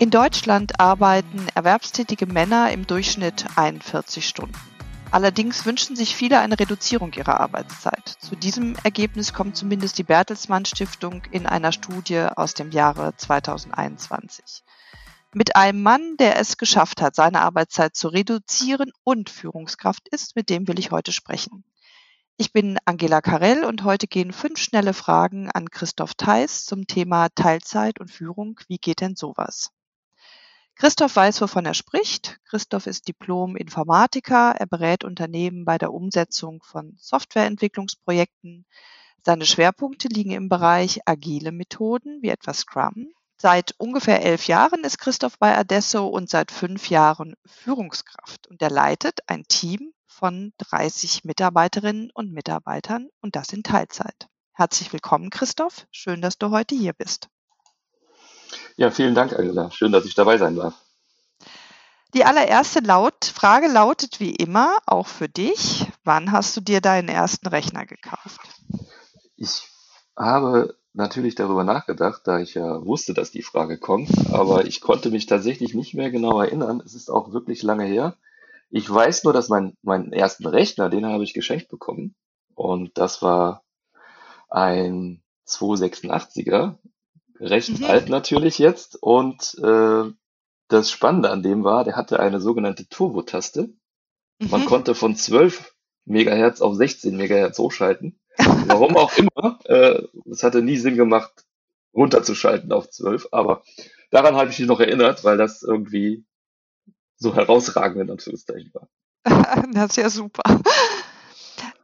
In 0.00 0.10
Deutschland 0.10 0.78
arbeiten 0.78 1.48
erwerbstätige 1.56 2.26
Männer 2.26 2.70
im 2.70 2.86
Durchschnitt 2.86 3.46
41 3.56 4.28
Stunden. 4.28 4.54
Allerdings 5.10 5.66
wünschen 5.66 5.96
sich 5.96 6.14
viele 6.14 6.38
eine 6.38 6.56
Reduzierung 6.56 7.12
ihrer 7.14 7.40
Arbeitszeit. 7.40 8.06
Zu 8.20 8.36
diesem 8.36 8.76
Ergebnis 8.84 9.34
kommt 9.34 9.56
zumindest 9.56 9.98
die 9.98 10.04
Bertelsmann 10.04 10.66
Stiftung 10.66 11.22
in 11.32 11.46
einer 11.46 11.72
Studie 11.72 12.28
aus 12.36 12.54
dem 12.54 12.70
Jahre 12.70 13.16
2021. 13.16 14.62
Mit 15.34 15.56
einem 15.56 15.82
Mann, 15.82 16.16
der 16.16 16.38
es 16.38 16.58
geschafft 16.58 17.02
hat, 17.02 17.16
seine 17.16 17.40
Arbeitszeit 17.40 17.96
zu 17.96 18.06
reduzieren 18.06 18.92
und 19.02 19.30
Führungskraft 19.30 20.06
ist, 20.10 20.36
mit 20.36 20.48
dem 20.48 20.68
will 20.68 20.78
ich 20.78 20.92
heute 20.92 21.10
sprechen. 21.10 21.64
Ich 22.36 22.52
bin 22.52 22.78
Angela 22.84 23.20
Karell 23.20 23.64
und 23.64 23.82
heute 23.82 24.06
gehen 24.06 24.32
fünf 24.32 24.60
schnelle 24.60 24.94
Fragen 24.94 25.50
an 25.50 25.70
Christoph 25.70 26.14
Theis 26.14 26.66
zum 26.66 26.86
Thema 26.86 27.30
Teilzeit 27.30 27.98
und 27.98 28.12
Führung. 28.12 28.60
Wie 28.68 28.78
geht 28.78 29.00
denn 29.00 29.16
sowas? 29.16 29.72
Christoph 30.78 31.16
weiß, 31.16 31.40
wovon 31.40 31.66
er 31.66 31.74
spricht. 31.74 32.38
Christoph 32.44 32.86
ist 32.86 33.08
Diplom-Informatiker. 33.08 34.54
Er 34.56 34.66
berät 34.66 35.02
Unternehmen 35.02 35.64
bei 35.64 35.76
der 35.76 35.92
Umsetzung 35.92 36.62
von 36.62 36.94
Softwareentwicklungsprojekten. 37.00 38.64
Seine 39.24 39.44
Schwerpunkte 39.44 40.06
liegen 40.06 40.30
im 40.30 40.48
Bereich 40.48 41.00
agile 41.04 41.50
Methoden 41.50 42.22
wie 42.22 42.28
etwa 42.28 42.54
Scrum. 42.54 43.08
Seit 43.36 43.74
ungefähr 43.78 44.24
elf 44.24 44.46
Jahren 44.46 44.84
ist 44.84 44.98
Christoph 44.98 45.36
bei 45.40 45.58
Adesso 45.58 46.06
und 46.06 46.30
seit 46.30 46.52
fünf 46.52 46.90
Jahren 46.90 47.34
Führungskraft. 47.44 48.46
Und 48.46 48.62
er 48.62 48.70
leitet 48.70 49.18
ein 49.26 49.42
Team 49.48 49.92
von 50.06 50.52
30 50.58 51.24
Mitarbeiterinnen 51.24 52.12
und 52.14 52.32
Mitarbeitern 52.32 53.08
und 53.20 53.34
das 53.34 53.52
in 53.52 53.64
Teilzeit. 53.64 54.28
Herzlich 54.52 54.92
willkommen, 54.92 55.30
Christoph. 55.30 55.88
Schön, 55.90 56.22
dass 56.22 56.38
du 56.38 56.50
heute 56.50 56.76
hier 56.76 56.92
bist. 56.92 57.28
Ja, 58.78 58.92
vielen 58.92 59.16
Dank, 59.16 59.32
Angela. 59.32 59.72
Schön, 59.72 59.90
dass 59.90 60.04
ich 60.04 60.14
dabei 60.14 60.38
sein 60.38 60.54
darf. 60.54 60.72
Die 62.14 62.24
allererste 62.24 62.78
Laut 62.78 63.24
Frage 63.24 63.66
lautet 63.66 64.20
wie 64.20 64.30
immer, 64.30 64.78
auch 64.86 65.08
für 65.08 65.28
dich, 65.28 65.86
wann 66.04 66.30
hast 66.30 66.56
du 66.56 66.60
dir 66.60 66.80
deinen 66.80 67.08
ersten 67.08 67.48
Rechner 67.48 67.86
gekauft? 67.86 68.40
Ich 69.34 69.68
habe 70.16 70.76
natürlich 70.92 71.34
darüber 71.34 71.64
nachgedacht, 71.64 72.22
da 72.24 72.38
ich 72.38 72.54
ja 72.54 72.84
wusste, 72.86 73.14
dass 73.14 73.32
die 73.32 73.42
Frage 73.42 73.78
kommt, 73.78 74.10
aber 74.32 74.64
ich 74.64 74.80
konnte 74.80 75.10
mich 75.10 75.26
tatsächlich 75.26 75.74
nicht 75.74 75.94
mehr 75.94 76.12
genau 76.12 76.40
erinnern. 76.40 76.80
Es 76.86 76.94
ist 76.94 77.10
auch 77.10 77.32
wirklich 77.32 77.64
lange 77.64 77.84
her. 77.84 78.16
Ich 78.70 78.88
weiß 78.88 79.24
nur, 79.24 79.32
dass 79.32 79.48
mein, 79.48 79.76
meinen 79.82 80.12
ersten 80.12 80.46
Rechner, 80.46 80.88
den 80.88 81.04
habe 81.04 81.24
ich 81.24 81.34
geschenkt 81.34 81.68
bekommen. 81.68 82.14
Und 82.54 82.96
das 82.96 83.22
war 83.22 83.64
ein 84.48 85.20
286er, 85.48 86.76
recht 87.40 87.80
mhm. 87.80 87.84
alt 87.84 88.08
natürlich 88.08 88.58
jetzt. 88.58 88.96
Und 89.00 89.56
äh, 89.62 90.12
das 90.68 90.90
Spannende 90.90 91.30
an 91.30 91.42
dem 91.42 91.64
war, 91.64 91.84
der 91.84 91.96
hatte 91.96 92.20
eine 92.20 92.40
sogenannte 92.40 92.88
Turbo-Taste. 92.88 93.70
Mhm. 94.38 94.50
Man 94.50 94.64
konnte 94.66 94.94
von 94.94 95.16
12 95.16 95.74
Megahertz 96.04 96.60
auf 96.60 96.74
16 96.74 97.16
Megahertz 97.16 97.58
hochschalten. 97.58 98.18
Warum 98.66 98.96
auch 98.96 99.12
immer. 99.16 99.58
Äh, 99.64 100.02
es 100.30 100.42
hatte 100.42 100.62
nie 100.62 100.76
Sinn 100.76 100.96
gemacht, 100.96 101.44
runterzuschalten 101.94 102.72
auf 102.72 102.88
12. 102.90 103.28
Aber 103.32 103.62
daran 104.10 104.36
habe 104.36 104.50
ich 104.50 104.58
mich 104.58 104.68
noch 104.68 104.80
erinnert, 104.80 105.24
weil 105.24 105.36
das 105.36 105.62
irgendwie 105.62 106.24
so 107.16 107.34
herausragend 107.34 108.02
in 108.02 108.10
Anführungszeichen 108.10 108.72
war. 108.72 108.88
das 109.72 109.90
ist 109.90 109.96
ja 109.96 110.08
super. 110.08 110.42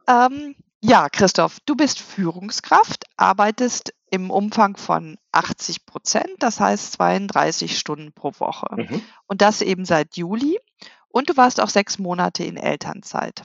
Ähm, 0.07 0.55
ja, 0.87 1.09
Christoph, 1.09 1.59
du 1.65 1.75
bist 1.75 1.99
Führungskraft, 1.99 3.05
arbeitest 3.17 3.93
im 4.11 4.29
Umfang 4.29 4.77
von 4.77 5.17
80 5.31 5.85
Prozent, 5.85 6.31
das 6.39 6.59
heißt 6.59 6.93
32 6.93 7.77
Stunden 7.77 8.13
pro 8.13 8.31
Woche. 8.37 8.67
Mhm. 8.75 9.01
Und 9.25 9.41
das 9.41 9.61
eben 9.61 9.85
seit 9.85 10.15
Juli. 10.15 10.59
Und 11.07 11.29
du 11.29 11.37
warst 11.37 11.59
auch 11.59 11.69
sechs 11.69 11.97
Monate 11.97 12.43
in 12.43 12.55
Elternzeit. 12.55 13.43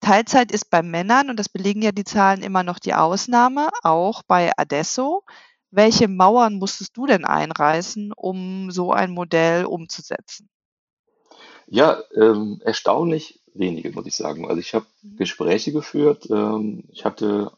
Teilzeit 0.00 0.50
ist 0.50 0.68
bei 0.68 0.82
Männern, 0.82 1.30
und 1.30 1.38
das 1.38 1.48
belegen 1.48 1.82
ja 1.82 1.92
die 1.92 2.04
Zahlen 2.04 2.42
immer 2.42 2.64
noch 2.64 2.80
die 2.80 2.94
Ausnahme, 2.94 3.68
auch 3.82 4.22
bei 4.26 4.50
Adesso. 4.56 5.22
Welche 5.70 6.08
Mauern 6.08 6.54
musstest 6.54 6.96
du 6.96 7.06
denn 7.06 7.24
einreißen, 7.24 8.12
um 8.12 8.70
so 8.72 8.92
ein 8.92 9.12
Modell 9.12 9.66
umzusetzen? 9.66 10.48
Ja, 11.66 12.02
ähm, 12.14 12.60
erstaunlich 12.64 13.40
wenige, 13.58 13.90
muss 13.92 14.06
ich 14.06 14.14
sagen. 14.14 14.48
Also 14.48 14.60
ich 14.60 14.74
habe 14.74 14.86
mhm. 15.02 15.16
Gespräche 15.16 15.72
geführt. 15.72 16.28
Ähm, 16.30 16.84
ich 16.90 17.04
hatte 17.04 17.52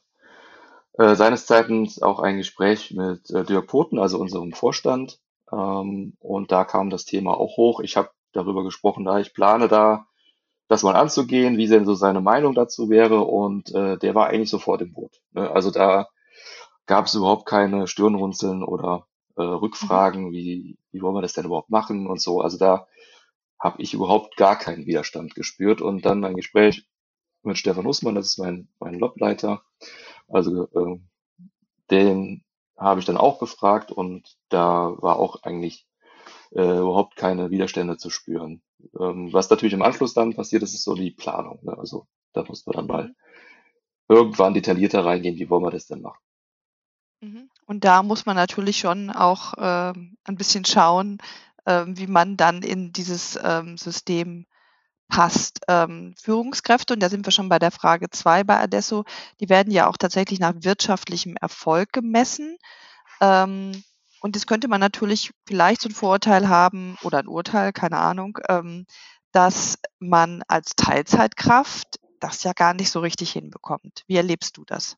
äh, 0.99 1.15
seines 1.15 1.47
Zeitens 1.47 2.03
auch 2.03 2.21
ein 2.21 2.39
Gespräch 2.39 2.93
mit 2.93 3.31
äh, 3.31 3.45
Dirk 3.45 3.69
Poten, 3.69 3.99
also 3.99 4.19
unserem 4.19 4.53
Vorstand. 4.53 5.19
Ähm, 5.53 6.15
und 6.21 6.53
da 6.53 6.65
kam 6.65 6.91
das 6.91 7.05
Thema 7.05 7.39
auch 7.39 7.57
hoch. 7.57 7.81
Ich 7.81 7.97
habe 7.97 8.11
darüber 8.33 8.65
gesprochen, 8.65 9.05
da 9.05 9.19
ich 9.19 9.35
plane 9.35 9.69
da, 9.69 10.07
das 10.69 10.83
mal 10.83 10.97
anzugehen, 10.97 11.57
wie 11.57 11.67
denn 11.67 11.87
so 11.87 11.95
seine 11.95 12.21
Meinung 12.21 12.55
dazu 12.55 12.91
wäre. 12.91 13.23
Und 13.23 13.75
äh, 13.75 13.97
der 13.97 14.15
war 14.15 14.27
eigentlich 14.27 14.51
sofort 14.51 14.83
im 14.83 14.93
Boot. 14.93 15.21
Ne? 15.33 15.51
Also 15.51 15.71
da 15.71 16.09
gab 16.87 17.07
es 17.07 17.15
überhaupt 17.15 17.47
keine 17.47 17.87
Stirnrunzeln 17.87 18.63
oder 18.63 19.07
äh, 19.37 19.43
Rückfragen, 19.43 20.27
mhm. 20.27 20.33
wie, 20.33 20.79
wie 20.93 21.01
wollen 21.01 21.15
wir 21.15 21.23
das 21.23 21.33
denn 21.33 21.47
überhaupt 21.47 21.71
machen 21.71 22.07
und 22.07 22.21
so. 22.21 22.41
Also 22.41 22.59
da 22.59 22.87
habe 23.61 23.83
ich 23.83 23.95
überhaupt 23.95 24.37
gar 24.37 24.57
keinen 24.57 24.87
Widerstand 24.87 25.35
gespürt. 25.35 25.81
Und 25.81 26.05
dann 26.05 26.25
ein 26.25 26.37
Gespräch 26.37 26.87
mit 27.43 27.59
Stefan 27.59 27.87
Hussmann, 27.87 28.15
das 28.15 28.27
ist 28.27 28.39
mein, 28.39 28.69
mein 28.79 28.95
Lobleiter. 28.95 29.63
Also 30.29 30.69
äh, 30.75 31.01
den 31.91 32.45
habe 32.77 33.01
ich 33.01 33.07
dann 33.07 33.17
auch 33.17 33.39
gefragt 33.39 33.91
und 33.91 34.37
da 34.49 34.95
war 34.99 35.17
auch 35.17 35.43
eigentlich 35.43 35.87
äh, 36.53 36.79
überhaupt 36.79 37.17
keine 37.17 37.51
Widerstände 37.51 37.97
zu 37.97 38.11
spüren. 38.11 38.63
Ähm, 38.99 39.33
was 39.33 39.51
natürlich 39.51 39.75
im 39.75 39.83
Anschluss 39.83 40.15
dann 40.15 40.35
passiert, 40.35 40.63
ist, 40.63 40.75
ist 40.75 40.85
so 40.85 40.95
die 40.95 41.11
Planung. 41.11 41.59
Ne? 41.63 41.77
Also 41.77 42.07
da 42.33 42.45
muss 42.45 42.67
man 42.67 42.77
dann 42.77 42.87
mal 42.87 43.15
irgendwann 44.09 44.55
detaillierter 44.55 45.05
reingehen, 45.05 45.37
wie 45.37 45.51
wollen 45.51 45.65
wir 45.65 45.71
das 45.71 45.87
denn 45.87 46.03
machen. 46.03 46.21
Mhm. 47.21 47.51
Und 47.67 47.85
da 47.85 48.03
muss 48.03 48.27
man 48.27 48.37
natürlich 48.37 48.79
schon 48.79 49.11
auch 49.11 49.55
äh, 49.55 49.93
ein 49.93 50.37
bisschen 50.37 50.65
schauen, 50.65 51.19
wie 51.69 52.06
man 52.06 52.37
dann 52.37 52.62
in 52.62 52.93
dieses 52.93 53.39
ähm, 53.43 53.77
System 53.77 54.47
passt. 55.09 55.61
Ähm, 55.69 56.15
Führungskräfte, 56.21 56.95
und 56.95 57.01
da 57.01 57.09
sind 57.09 57.27
wir 57.27 57.33
schon 57.33 57.49
bei 57.49 57.59
der 57.59 57.71
Frage 57.71 58.11
zwei 58.11 58.45
bei 58.45 58.59
Adesso, 58.59 59.05
die 59.41 59.49
werden 59.49 59.73
ja 59.73 59.89
auch 59.89 59.97
tatsächlich 59.97 60.39
nach 60.39 60.55
wirtschaftlichem 60.56 61.37
Erfolg 61.37 61.93
gemessen. 61.93 62.59
Ähm, 63.21 63.83
und 64.21 64.37
jetzt 64.37 64.47
könnte 64.47 64.69
man 64.69 64.81
natürlich 64.81 65.33
vielleicht 65.47 65.81
so 65.81 65.89
ein 65.89 65.95
Vorurteil 65.95 66.49
haben 66.49 66.97
oder 67.03 67.19
ein 67.19 67.29
Urteil, 67.29 67.73
keine 67.73 67.99
Ahnung, 67.99 68.39
ähm, 68.49 68.87
dass 69.33 69.79
man 69.99 70.43
als 70.49 70.75
Teilzeitkraft 70.77 72.00
das 72.21 72.43
ja 72.43 72.53
gar 72.53 72.75
nicht 72.75 72.91
so 72.91 73.00
richtig 73.00 73.31
hinbekommt. 73.33 74.05
Wie 74.06 74.17
erlebst 74.17 74.56
du 74.56 74.65
das? 74.65 74.97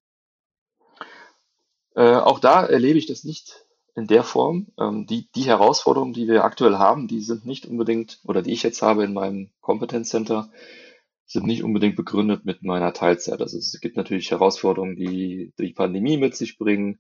Äh, 1.95 2.15
auch 2.15 2.39
da 2.39 2.65
erlebe 2.65 2.99
ich 2.99 3.07
das 3.07 3.25
nicht 3.25 3.67
in 4.01 4.07
der 4.07 4.25
Form. 4.25 4.69
Ähm, 4.79 5.07
die, 5.07 5.29
die 5.35 5.45
Herausforderungen, 5.45 6.13
die 6.13 6.27
wir 6.27 6.45
aktuell 6.45 6.77
haben, 6.77 7.07
die 7.07 7.21
sind 7.21 7.47
nicht 7.47 7.67
unbedingt, 7.67 8.19
oder 8.25 8.43
die 8.43 8.53
ich 8.53 8.63
jetzt 8.63 8.83
habe 8.83 9.05
in 9.05 9.13
meinem 9.13 9.51
Competence 9.61 10.11
Center, 10.11 10.51
sind 11.27 11.47
nicht 11.47 11.63
unbedingt 11.63 11.95
begründet 11.95 12.45
mit 12.45 12.63
meiner 12.63 12.93
Teilzeit. 12.93 13.41
Also 13.41 13.57
es 13.57 13.79
gibt 13.81 13.97
natürlich 13.97 14.31
Herausforderungen, 14.33 14.97
die 14.97 15.53
die 15.59 15.73
Pandemie 15.73 16.17
mit 16.17 16.35
sich 16.35 16.59
bringen, 16.59 16.99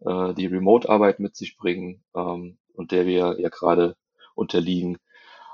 äh, 0.00 0.34
die 0.34 0.46
Remote-Arbeit 0.46 1.20
mit 1.20 1.34
sich 1.34 1.56
bringen 1.56 2.02
ähm, 2.14 2.58
und 2.74 2.92
der 2.92 3.06
wir 3.06 3.40
ja 3.40 3.48
gerade 3.48 3.96
unterliegen. 4.34 4.98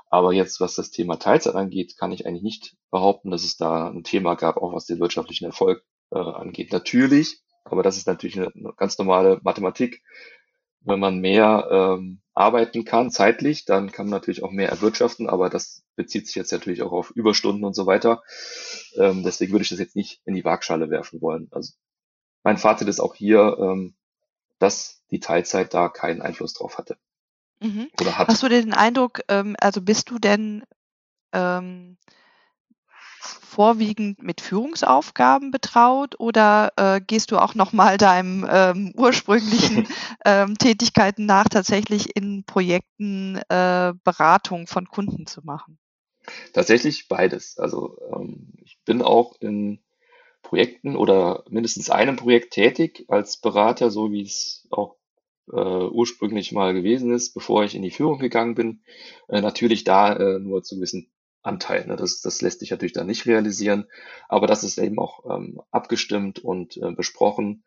Aber 0.09 0.33
jetzt, 0.33 0.59
was 0.59 0.75
das 0.75 0.91
Thema 0.91 1.17
Teilzeit 1.17 1.55
angeht, 1.55 1.97
kann 1.97 2.11
ich 2.11 2.25
eigentlich 2.25 2.43
nicht 2.43 2.75
behaupten, 2.91 3.31
dass 3.31 3.43
es 3.43 3.57
da 3.57 3.89
ein 3.89 4.03
Thema 4.03 4.35
gab, 4.35 4.57
auch 4.57 4.73
was 4.73 4.85
den 4.85 4.99
wirtschaftlichen 4.99 5.45
Erfolg 5.45 5.83
äh, 6.11 6.19
angeht. 6.19 6.73
Natürlich, 6.73 7.41
aber 7.65 7.83
das 7.83 7.97
ist 7.97 8.07
natürlich 8.07 8.37
eine, 8.37 8.51
eine 8.53 8.73
ganz 8.75 8.97
normale 8.97 9.39
Mathematik 9.43 10.01
wenn 10.87 10.99
man 10.99 11.19
mehr 11.19 11.67
ähm, 11.71 12.21
arbeiten 12.33 12.85
kann 12.85 13.11
zeitlich, 13.11 13.65
dann 13.65 13.91
kann 13.91 14.05
man 14.05 14.19
natürlich 14.19 14.43
auch 14.43 14.51
mehr 14.51 14.69
erwirtschaften, 14.69 15.29
aber 15.29 15.49
das 15.49 15.83
bezieht 15.95 16.27
sich 16.27 16.35
jetzt 16.35 16.51
natürlich 16.51 16.81
auch 16.81 16.91
auf 16.91 17.11
Überstunden 17.11 17.65
und 17.65 17.73
so 17.73 17.85
weiter. 17.85 18.23
Ähm, 18.95 19.23
deswegen 19.23 19.51
würde 19.51 19.63
ich 19.63 19.69
das 19.69 19.79
jetzt 19.79 19.95
nicht 19.95 20.21
in 20.25 20.35
die 20.35 20.45
Waagschale 20.45 20.89
werfen 20.89 21.21
wollen. 21.21 21.47
Also 21.51 21.73
mein 22.43 22.57
Fazit 22.57 22.87
ist 22.87 22.99
auch 22.99 23.15
hier, 23.15 23.57
ähm, 23.59 23.95
dass 24.59 25.01
die 25.11 25.19
Teilzeit 25.19 25.73
da 25.73 25.89
keinen 25.89 26.21
Einfluss 26.21 26.53
drauf 26.53 26.77
hatte. 26.77 26.97
Mhm. 27.59 27.89
Oder 27.99 28.17
hat. 28.17 28.27
Hast 28.27 28.43
du 28.43 28.49
den 28.49 28.73
Eindruck, 28.73 29.21
ähm, 29.27 29.55
also 29.59 29.81
bist 29.81 30.09
du 30.09 30.19
denn 30.19 30.63
ähm, 31.33 31.97
vorwiegend 33.27 34.21
mit 34.21 34.41
Führungsaufgaben 34.41 35.51
betraut 35.51 36.15
oder 36.19 36.71
äh, 36.77 37.01
gehst 37.01 37.31
du 37.31 37.37
auch 37.37 37.55
nochmal 37.55 37.97
deinem 37.97 38.47
ähm, 38.49 38.93
ursprünglichen 38.95 39.87
ähm, 40.25 40.57
Tätigkeiten 40.57 41.25
nach, 41.25 41.49
tatsächlich 41.49 42.15
in 42.15 42.43
Projekten 42.45 43.37
äh, 43.49 43.93
Beratung 44.03 44.67
von 44.67 44.87
Kunden 44.87 45.27
zu 45.27 45.41
machen? 45.43 45.77
Tatsächlich 46.53 47.07
beides. 47.07 47.57
Also 47.57 47.97
ähm, 48.13 48.53
ich 48.63 48.79
bin 48.85 49.01
auch 49.01 49.35
in 49.39 49.79
Projekten 50.41 50.95
oder 50.95 51.43
mindestens 51.49 51.89
einem 51.89 52.15
Projekt 52.15 52.53
tätig 52.53 53.05
als 53.07 53.37
Berater, 53.37 53.91
so 53.91 54.11
wie 54.11 54.21
es 54.21 54.67
auch 54.69 54.95
äh, 55.51 55.55
ursprünglich 55.55 56.51
mal 56.51 56.73
gewesen 56.73 57.13
ist, 57.13 57.33
bevor 57.33 57.63
ich 57.63 57.75
in 57.75 57.81
die 57.81 57.91
Führung 57.91 58.19
gegangen 58.19 58.55
bin. 58.55 58.81
Äh, 59.27 59.41
natürlich 59.41 59.83
da 59.83 60.15
äh, 60.15 60.39
nur 60.39 60.63
zu 60.63 60.75
gewissen 60.75 61.11
Anteil. 61.47 61.87
Ne? 61.87 61.95
Das, 61.95 62.21
das 62.21 62.41
lässt 62.41 62.59
sich 62.59 62.71
natürlich 62.71 62.93
da 62.93 63.03
nicht 63.03 63.25
realisieren, 63.25 63.87
aber 64.29 64.47
das 64.47 64.63
ist 64.63 64.77
eben 64.77 64.99
auch 64.99 65.25
ähm, 65.29 65.61
abgestimmt 65.71 66.39
und 66.39 66.77
äh, 66.77 66.91
besprochen, 66.91 67.63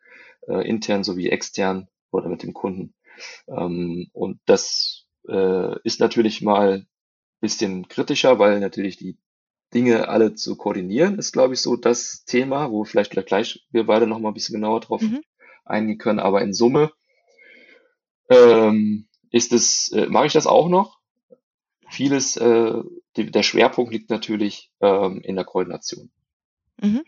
äh, 0.47 0.67
intern 0.67 1.03
sowie 1.03 1.29
extern 1.29 1.87
oder 2.11 2.29
mit 2.29 2.43
dem 2.43 2.53
Kunden. 2.53 2.93
Ähm, 3.47 4.09
und 4.13 4.39
das 4.45 5.07
äh, 5.27 5.75
ist 5.83 5.99
natürlich 5.99 6.41
mal 6.41 6.85
bisschen 7.41 7.87
kritischer, 7.87 8.39
weil 8.39 8.59
natürlich 8.59 8.97
die 8.97 9.17
Dinge 9.73 10.07
alle 10.07 10.35
zu 10.35 10.55
koordinieren, 10.55 11.17
ist, 11.17 11.31
glaube 11.31 11.53
ich, 11.53 11.61
so 11.61 11.75
das 11.75 12.23
Thema, 12.25 12.71
wo 12.71 12.83
vielleicht 12.83 13.11
gleich 13.11 13.65
wir 13.71 13.85
beide 13.85 14.05
noch 14.05 14.19
mal 14.19 14.29
ein 14.29 14.33
bisschen 14.33 14.55
genauer 14.55 14.81
drauf 14.81 15.01
mhm. 15.01 15.21
eingehen 15.65 15.97
können. 15.97 16.19
Aber 16.19 16.41
in 16.41 16.53
Summe 16.53 16.91
ähm, 18.29 19.07
ist 19.31 19.53
es, 19.53 19.91
äh, 19.93 20.07
mache 20.07 20.27
ich 20.27 20.33
das 20.33 20.47
auch 20.47 20.69
noch. 20.69 21.00
Vieles, 21.91 22.37
äh, 22.37 22.73
die, 23.17 23.29
der 23.29 23.43
Schwerpunkt 23.43 23.91
liegt 23.91 24.09
natürlich 24.09 24.71
ähm, 24.79 25.21
in 25.23 25.35
der 25.35 25.45
Koordination. 25.45 26.09
Mhm. 26.81 27.03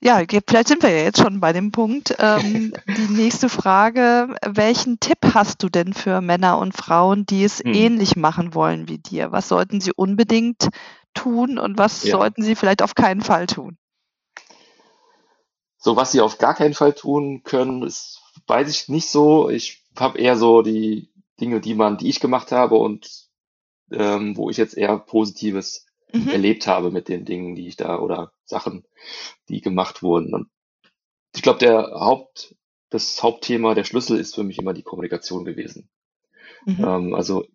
Ja, 0.00 0.20
vielleicht 0.48 0.68
sind 0.68 0.82
wir 0.82 0.90
ja 0.90 1.04
jetzt 1.04 1.20
schon 1.20 1.38
bei 1.40 1.52
dem 1.52 1.70
Punkt. 1.70 2.16
Ähm, 2.18 2.74
die 2.88 3.12
nächste 3.12 3.48
Frage, 3.48 4.34
welchen 4.44 4.98
Tipp 4.98 5.18
hast 5.34 5.62
du 5.62 5.68
denn 5.68 5.92
für 5.92 6.20
Männer 6.20 6.58
und 6.58 6.76
Frauen, 6.76 7.24
die 7.26 7.44
es 7.44 7.60
hm. 7.60 7.72
ähnlich 7.72 8.16
machen 8.16 8.54
wollen 8.54 8.88
wie 8.88 8.98
dir? 8.98 9.30
Was 9.30 9.48
sollten 9.48 9.80
sie 9.80 9.92
unbedingt 9.94 10.68
tun 11.14 11.58
und 11.58 11.78
was 11.78 12.02
ja. 12.04 12.12
sollten 12.12 12.42
sie 12.42 12.56
vielleicht 12.56 12.82
auf 12.82 12.94
keinen 12.94 13.20
Fall 13.20 13.46
tun? 13.46 13.78
So, 15.78 15.96
was 15.96 16.12
sie 16.12 16.20
auf 16.20 16.38
gar 16.38 16.54
keinen 16.54 16.74
Fall 16.74 16.92
tun 16.92 17.42
können, 17.44 17.82
ist, 17.82 18.20
weiß 18.46 18.68
ich 18.70 18.88
nicht 18.88 19.08
so. 19.08 19.50
Ich 19.50 19.84
habe 19.96 20.18
eher 20.18 20.36
so 20.36 20.62
die 20.62 21.12
Dinge, 21.40 21.60
die 21.60 21.74
man, 21.74 21.96
die 21.96 22.08
ich 22.08 22.20
gemacht 22.20 22.52
habe 22.52 22.76
und 22.76 23.28
ähm, 23.92 24.36
wo 24.36 24.50
ich 24.50 24.56
jetzt 24.56 24.76
eher 24.76 24.98
Positives 24.98 25.86
mhm. 26.12 26.28
erlebt 26.28 26.66
habe 26.66 26.90
mit 26.90 27.08
den 27.08 27.24
Dingen, 27.24 27.54
die 27.54 27.68
ich 27.68 27.76
da 27.76 27.98
oder 27.98 28.32
Sachen, 28.44 28.84
die 29.48 29.60
gemacht 29.60 30.02
wurden. 30.02 30.34
Und 30.34 30.48
ich 31.34 31.42
glaube, 31.42 31.58
der 31.58 31.92
Haupt, 31.92 32.54
das 32.90 33.22
Hauptthema, 33.22 33.74
der 33.74 33.84
Schlüssel 33.84 34.18
ist 34.18 34.34
für 34.34 34.44
mich 34.44 34.58
immer 34.58 34.74
die 34.74 34.82
Kommunikation 34.82 35.44
gewesen. 35.44 35.88
Mhm. 36.64 36.84
Ähm, 36.84 37.14
also 37.14 37.46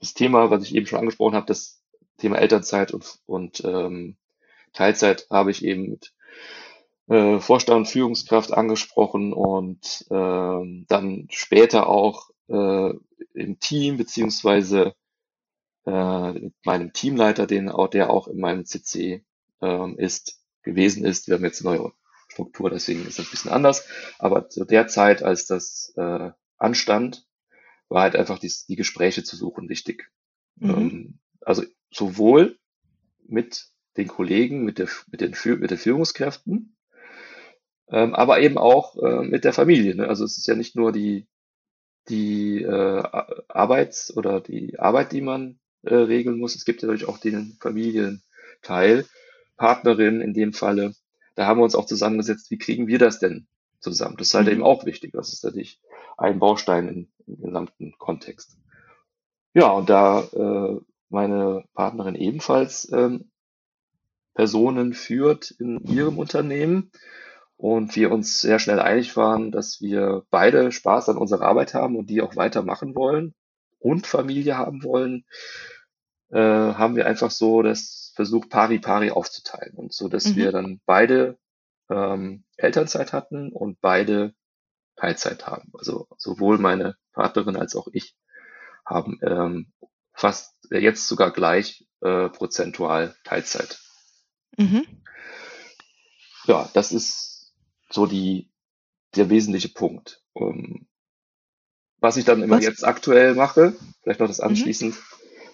das 0.00 0.14
Thema, 0.14 0.50
was 0.50 0.64
ich 0.64 0.74
eben 0.74 0.86
schon 0.86 0.98
angesprochen 0.98 1.34
habe, 1.34 1.46
das 1.46 1.82
Thema 2.18 2.36
Elternzeit 2.36 2.92
und, 2.92 3.18
und 3.26 3.62
ähm, 3.64 4.16
Teilzeit 4.72 5.26
habe 5.30 5.50
ich 5.50 5.64
eben 5.64 5.90
mit 5.90 6.12
äh, 7.08 7.40
Vorstand 7.40 7.78
und 7.78 7.86
Führungskraft 7.86 8.52
angesprochen 8.52 9.32
und 9.32 10.06
ähm, 10.10 10.84
dann 10.88 11.26
später 11.30 11.88
auch 11.88 12.30
äh, 12.48 12.92
im 13.34 13.60
Team 13.60 13.96
beziehungsweise 13.96 14.94
äh, 15.88 16.32
mit 16.32 16.54
meinem 16.64 16.92
Teamleiter, 16.92 17.46
den 17.46 17.70
auch, 17.70 17.88
der 17.88 18.10
auch 18.10 18.28
in 18.28 18.38
meinem 18.38 18.64
CC 18.66 19.24
ähm, 19.62 19.98
ist, 19.98 20.38
gewesen 20.62 21.04
ist. 21.04 21.28
Wir 21.28 21.36
haben 21.36 21.44
jetzt 21.44 21.64
eine 21.64 21.76
neue 21.76 21.92
Struktur, 22.28 22.68
deswegen 22.68 23.06
ist 23.06 23.18
das 23.18 23.26
ein 23.26 23.30
bisschen 23.30 23.50
anders. 23.50 23.88
Aber 24.18 24.48
zu 24.48 24.64
der 24.64 24.86
Zeit, 24.88 25.22
als 25.22 25.46
das 25.46 25.92
äh, 25.96 26.30
anstand, 26.58 27.26
war 27.88 28.02
halt 28.02 28.16
einfach 28.16 28.38
die, 28.38 28.52
die 28.68 28.76
Gespräche 28.76 29.24
zu 29.24 29.36
suchen 29.36 29.70
wichtig. 29.70 30.10
Mhm. 30.56 30.70
Ähm, 30.70 31.18
also 31.40 31.64
sowohl 31.90 32.58
mit 33.26 33.68
den 33.96 34.08
Kollegen, 34.08 34.64
mit, 34.64 34.78
der, 34.78 34.88
mit, 35.10 35.22
den, 35.22 35.34
mit 35.58 35.70
den 35.70 35.78
Führungskräften, 35.78 36.76
ähm, 37.88 38.14
aber 38.14 38.40
eben 38.40 38.58
auch 38.58 38.96
äh, 38.96 39.22
mit 39.22 39.44
der 39.44 39.54
Familie. 39.54 39.94
Ne? 39.94 40.06
Also 40.06 40.24
es 40.24 40.36
ist 40.36 40.46
ja 40.46 40.54
nicht 40.54 40.76
nur 40.76 40.92
die, 40.92 41.26
die 42.10 42.62
äh, 42.62 43.02
Arbeits- 43.48 44.14
oder 44.14 44.42
die 44.42 44.78
Arbeit, 44.78 45.12
die 45.12 45.22
man 45.22 45.58
äh, 45.82 45.94
regeln 45.94 46.38
muss. 46.38 46.54
Es 46.54 46.64
gibt 46.64 46.82
ja 46.82 46.88
natürlich 46.88 47.08
auch 47.08 47.18
den 47.18 47.56
Familienteil, 47.60 49.06
Partnerin 49.56 50.20
in 50.20 50.34
dem 50.34 50.52
Falle. 50.52 50.94
Da 51.34 51.46
haben 51.46 51.60
wir 51.60 51.64
uns 51.64 51.74
auch 51.74 51.86
zusammengesetzt, 51.86 52.50
wie 52.50 52.58
kriegen 52.58 52.86
wir 52.86 52.98
das 52.98 53.18
denn 53.18 53.46
zusammen? 53.80 54.16
Das 54.16 54.28
ist 54.28 54.34
halt 54.34 54.46
mhm. 54.46 54.52
eben 54.52 54.62
auch 54.62 54.86
wichtig. 54.86 55.12
Das 55.12 55.32
ist 55.32 55.44
natürlich 55.44 55.80
ein 56.16 56.38
Baustein 56.38 56.88
im, 56.88 57.08
im 57.26 57.42
gesamten 57.42 57.94
Kontext. 57.98 58.56
Ja, 59.54 59.70
und 59.70 59.88
da 59.88 60.22
äh, 60.32 60.80
meine 61.08 61.64
Partnerin 61.74 62.14
ebenfalls 62.14 62.90
ähm, 62.92 63.30
Personen 64.34 64.94
führt 64.94 65.50
in 65.50 65.78
ihrem 65.84 66.18
Unternehmen 66.18 66.92
und 67.56 67.96
wir 67.96 68.12
uns 68.12 68.40
sehr 68.40 68.58
schnell 68.58 68.78
einig 68.78 69.16
waren, 69.16 69.50
dass 69.50 69.80
wir 69.80 70.24
beide 70.30 70.70
Spaß 70.70 71.08
an 71.08 71.16
unserer 71.16 71.46
Arbeit 71.46 71.74
haben 71.74 71.96
und 71.96 72.08
die 72.08 72.22
auch 72.22 72.36
weitermachen 72.36 72.94
wollen 72.94 73.34
und 73.78 74.06
Familie 74.06 74.56
haben 74.56 74.82
wollen, 74.82 75.24
äh, 76.30 76.38
haben 76.38 76.96
wir 76.96 77.06
einfach 77.06 77.30
so 77.30 77.62
das 77.62 78.12
versucht, 78.14 78.50
pari 78.50 78.78
pari 78.78 79.10
aufzuteilen. 79.10 79.74
Und 79.74 79.92
so, 79.92 80.08
dass 80.08 80.26
mhm. 80.26 80.36
wir 80.36 80.52
dann 80.52 80.80
beide 80.84 81.38
ähm, 81.88 82.44
Elternzeit 82.56 83.12
hatten 83.12 83.52
und 83.52 83.80
beide 83.80 84.34
Teilzeit 84.96 85.46
haben. 85.46 85.70
Also 85.74 86.08
sowohl 86.16 86.58
meine 86.58 86.96
Partnerin 87.12 87.56
als 87.56 87.76
auch 87.76 87.88
ich 87.92 88.16
haben 88.84 89.18
ähm, 89.22 89.72
fast 90.12 90.54
äh, 90.72 90.78
jetzt 90.78 91.06
sogar 91.06 91.30
gleich 91.32 91.86
äh, 92.00 92.28
prozentual 92.28 93.14
Teilzeit. 93.24 93.80
Mhm. 94.56 94.84
Ja, 96.44 96.68
das 96.74 96.92
ist 96.92 97.54
so 97.90 98.06
die, 98.06 98.50
der 99.14 99.30
wesentliche 99.30 99.68
Punkt. 99.68 100.22
Um, 100.32 100.48
ähm, 100.48 100.87
was 102.00 102.16
ich 102.16 102.24
dann 102.24 102.42
immer 102.42 102.56
Was? 102.56 102.64
jetzt 102.64 102.86
aktuell 102.86 103.34
mache, 103.34 103.74
vielleicht 104.02 104.20
noch 104.20 104.28
das 104.28 104.38
mhm. 104.38 104.48
anschließend, 104.48 104.94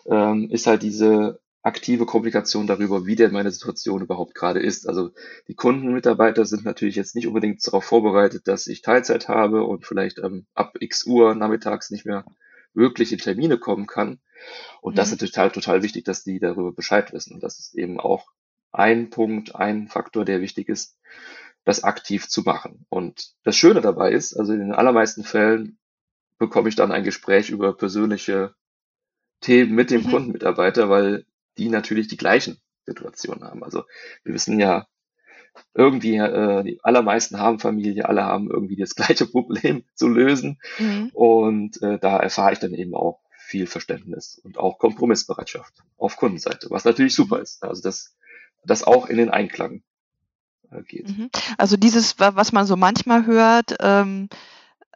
mhm. 0.04 0.12
ähm, 0.12 0.50
ist 0.50 0.66
halt 0.66 0.82
diese 0.82 1.40
aktive 1.62 2.04
Kommunikation 2.04 2.66
darüber, 2.66 3.06
wie 3.06 3.16
denn 3.16 3.32
meine 3.32 3.50
Situation 3.50 4.02
überhaupt 4.02 4.34
gerade 4.34 4.60
ist. 4.60 4.86
Also 4.86 5.12
die 5.48 5.54
Kundenmitarbeiter 5.54 6.44
sind 6.44 6.64
natürlich 6.64 6.94
jetzt 6.94 7.14
nicht 7.14 7.26
unbedingt 7.26 7.66
darauf 7.66 7.84
vorbereitet, 7.84 8.46
dass 8.46 8.66
ich 8.66 8.82
Teilzeit 8.82 9.28
habe 9.28 9.64
und 9.64 9.86
vielleicht 9.86 10.18
ähm, 10.18 10.46
ab 10.54 10.76
x 10.80 11.06
Uhr 11.06 11.34
nachmittags 11.34 11.90
nicht 11.90 12.04
mehr 12.04 12.26
wirklich 12.74 13.12
in 13.12 13.18
Termine 13.18 13.56
kommen 13.56 13.86
kann. 13.86 14.20
Und 14.82 14.92
mhm. 14.92 14.96
das 14.96 15.12
ist 15.12 15.20
total, 15.20 15.50
total 15.50 15.82
wichtig, 15.82 16.04
dass 16.04 16.22
die 16.22 16.38
darüber 16.38 16.72
Bescheid 16.72 17.14
wissen. 17.14 17.34
Und 17.34 17.42
das 17.42 17.58
ist 17.58 17.74
eben 17.74 17.98
auch 17.98 18.26
ein 18.70 19.08
Punkt, 19.08 19.54
ein 19.54 19.88
Faktor, 19.88 20.26
der 20.26 20.42
wichtig 20.42 20.68
ist, 20.68 20.98
das 21.64 21.82
aktiv 21.82 22.28
zu 22.28 22.42
machen. 22.42 22.84
Und 22.90 23.32
das 23.42 23.56
Schöne 23.56 23.80
dabei 23.80 24.12
ist, 24.12 24.34
also 24.34 24.52
in 24.52 24.58
den 24.58 24.72
allermeisten 24.72 25.24
Fällen 25.24 25.78
bekomme 26.44 26.68
ich 26.68 26.76
dann 26.76 26.92
ein 26.92 27.04
Gespräch 27.04 27.48
über 27.48 27.74
persönliche 27.74 28.54
Themen 29.40 29.74
mit 29.74 29.90
dem 29.90 30.02
mhm. 30.02 30.10
Kundenmitarbeiter, 30.10 30.90
weil 30.90 31.24
die 31.56 31.70
natürlich 31.70 32.08
die 32.08 32.18
gleichen 32.18 32.60
Situationen 32.84 33.44
haben. 33.44 33.64
Also 33.64 33.84
wir 34.24 34.34
wissen 34.34 34.60
ja, 34.60 34.86
irgendwie, 35.72 36.16
äh, 36.16 36.62
die 36.64 36.80
allermeisten 36.82 37.38
haben 37.38 37.60
Familie, 37.60 38.06
alle 38.06 38.24
haben 38.24 38.50
irgendwie 38.50 38.76
das 38.76 38.94
gleiche 38.96 39.26
Problem 39.26 39.84
zu 39.94 40.08
lösen. 40.08 40.60
Mhm. 40.78 41.10
Und 41.14 41.82
äh, 41.82 41.98
da 41.98 42.18
erfahre 42.18 42.52
ich 42.52 42.58
dann 42.58 42.74
eben 42.74 42.94
auch 42.94 43.20
viel 43.38 43.66
Verständnis 43.66 44.38
und 44.42 44.58
auch 44.58 44.78
Kompromissbereitschaft 44.78 45.72
auf 45.96 46.16
Kundenseite, 46.16 46.68
was 46.70 46.84
natürlich 46.84 47.14
super 47.14 47.40
ist. 47.40 47.62
Also 47.62 47.82
dass 47.82 48.16
das 48.64 48.82
auch 48.82 49.06
in 49.06 49.16
den 49.16 49.30
Einklang 49.30 49.82
äh, 50.70 50.82
geht. 50.82 51.08
Mhm. 51.08 51.30
Also 51.56 51.78
dieses, 51.78 52.18
was 52.18 52.52
man 52.52 52.66
so 52.66 52.76
manchmal 52.76 53.24
hört, 53.24 53.76
ähm, 53.80 54.28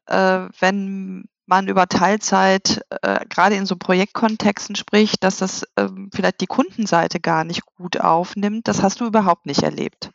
äh, 0.08 0.48
wenn 0.58 1.28
man 1.48 1.68
über 1.68 1.86
Teilzeit 1.86 2.82
äh, 3.02 3.24
gerade 3.28 3.56
in 3.56 3.66
so 3.66 3.76
Projektkontexten 3.76 4.76
spricht, 4.76 5.24
dass 5.24 5.38
das 5.38 5.64
ähm, 5.76 6.10
vielleicht 6.14 6.40
die 6.40 6.46
Kundenseite 6.46 7.20
gar 7.20 7.44
nicht 7.44 7.64
gut 7.64 8.00
aufnimmt. 8.00 8.68
Das 8.68 8.82
hast 8.82 9.00
du 9.00 9.06
überhaupt 9.06 9.46
nicht 9.46 9.62
erlebt. 9.62 10.10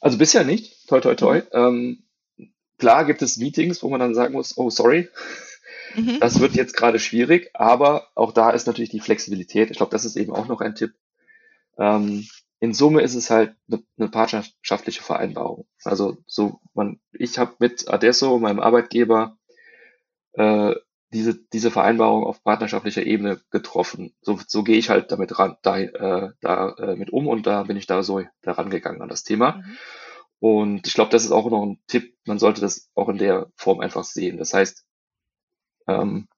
Also 0.00 0.18
bisher 0.18 0.44
nicht. 0.44 0.88
Toi, 0.88 1.00
toi, 1.00 1.14
toi. 1.14 1.38
Mhm. 1.38 1.44
Ähm, 1.52 2.02
klar 2.78 3.04
gibt 3.04 3.22
es 3.22 3.36
Meetings, 3.36 3.82
wo 3.82 3.88
man 3.88 4.00
dann 4.00 4.14
sagen 4.14 4.34
muss, 4.34 4.56
oh, 4.56 4.70
sorry, 4.70 5.08
mhm. 5.94 6.18
das 6.20 6.40
wird 6.40 6.54
jetzt 6.54 6.76
gerade 6.76 6.98
schwierig, 6.98 7.50
aber 7.54 8.08
auch 8.14 8.32
da 8.32 8.50
ist 8.50 8.66
natürlich 8.66 8.90
die 8.90 9.00
Flexibilität. 9.00 9.70
Ich 9.70 9.76
glaube, 9.76 9.92
das 9.92 10.04
ist 10.04 10.16
eben 10.16 10.32
auch 10.32 10.48
noch 10.48 10.60
ein 10.60 10.74
Tipp. 10.74 10.94
Ähm, 11.78 12.26
in 12.60 12.74
Summe 12.74 13.00
ist 13.00 13.14
es 13.14 13.30
halt 13.30 13.54
eine, 13.70 13.82
eine 13.98 14.08
partnerschaftliche 14.08 15.02
Vereinbarung. 15.02 15.66
Also 15.82 16.18
so 16.26 16.60
man, 16.74 17.00
ich 17.12 17.38
habe 17.38 17.54
mit 17.58 17.88
Adesso, 17.88 18.38
meinem 18.38 18.60
Arbeitgeber, 18.60 19.38
äh, 20.32 20.74
diese, 21.12 21.34
diese 21.34 21.70
Vereinbarung 21.70 22.24
auf 22.24 22.42
partnerschaftlicher 22.44 23.04
Ebene 23.04 23.40
getroffen. 23.50 24.14
So, 24.20 24.38
so 24.46 24.62
gehe 24.62 24.78
ich 24.78 24.90
halt 24.90 25.10
damit 25.10 25.38
ran, 25.38 25.56
da, 25.62 25.78
äh, 25.78 26.32
da 26.40 26.70
äh, 26.78 26.96
mit 26.96 27.10
um 27.10 27.26
und 27.26 27.46
da 27.46 27.64
bin 27.64 27.76
ich 27.76 27.86
da 27.86 28.02
so 28.02 28.22
daran 28.42 28.70
gegangen 28.70 29.02
an 29.02 29.08
das 29.08 29.24
Thema. 29.24 29.56
Mhm. 29.56 29.78
Und 30.38 30.86
ich 30.86 30.94
glaube, 30.94 31.10
das 31.10 31.24
ist 31.24 31.32
auch 31.32 31.50
noch 31.50 31.62
ein 31.62 31.80
Tipp, 31.86 32.16
man 32.24 32.38
sollte 32.38 32.60
das 32.60 32.90
auch 32.94 33.08
in 33.08 33.18
der 33.18 33.50
Form 33.56 33.80
einfach 33.80 34.04
sehen. 34.04 34.38
Das 34.38 34.54
heißt, 34.54 34.86
ähm, 35.86 36.28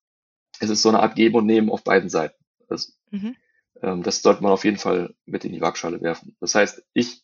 es 0.59 0.71
ist 0.71 0.83
so 0.83 0.89
eine 0.89 1.01
Art 1.01 1.15
Geben 1.15 1.37
und 1.37 1.47
Nehmen 1.47 1.71
auf 1.71 1.85
beiden 1.85 2.09
Seiten. 2.09 2.43
Also, 2.69 2.93
mhm. 3.11 3.37
ähm, 3.83 4.03
das 4.03 4.23
sollte 4.23 4.43
man 4.43 4.53
auf 4.53 4.65
jeden 4.65 4.79
Fall 4.79 5.15
mit 5.27 5.45
in 5.45 5.53
die 5.53 5.61
Waagschale 5.61 6.01
werfen. 6.01 6.37
Das 6.41 6.55
heißt, 6.55 6.83
ich 6.95 7.23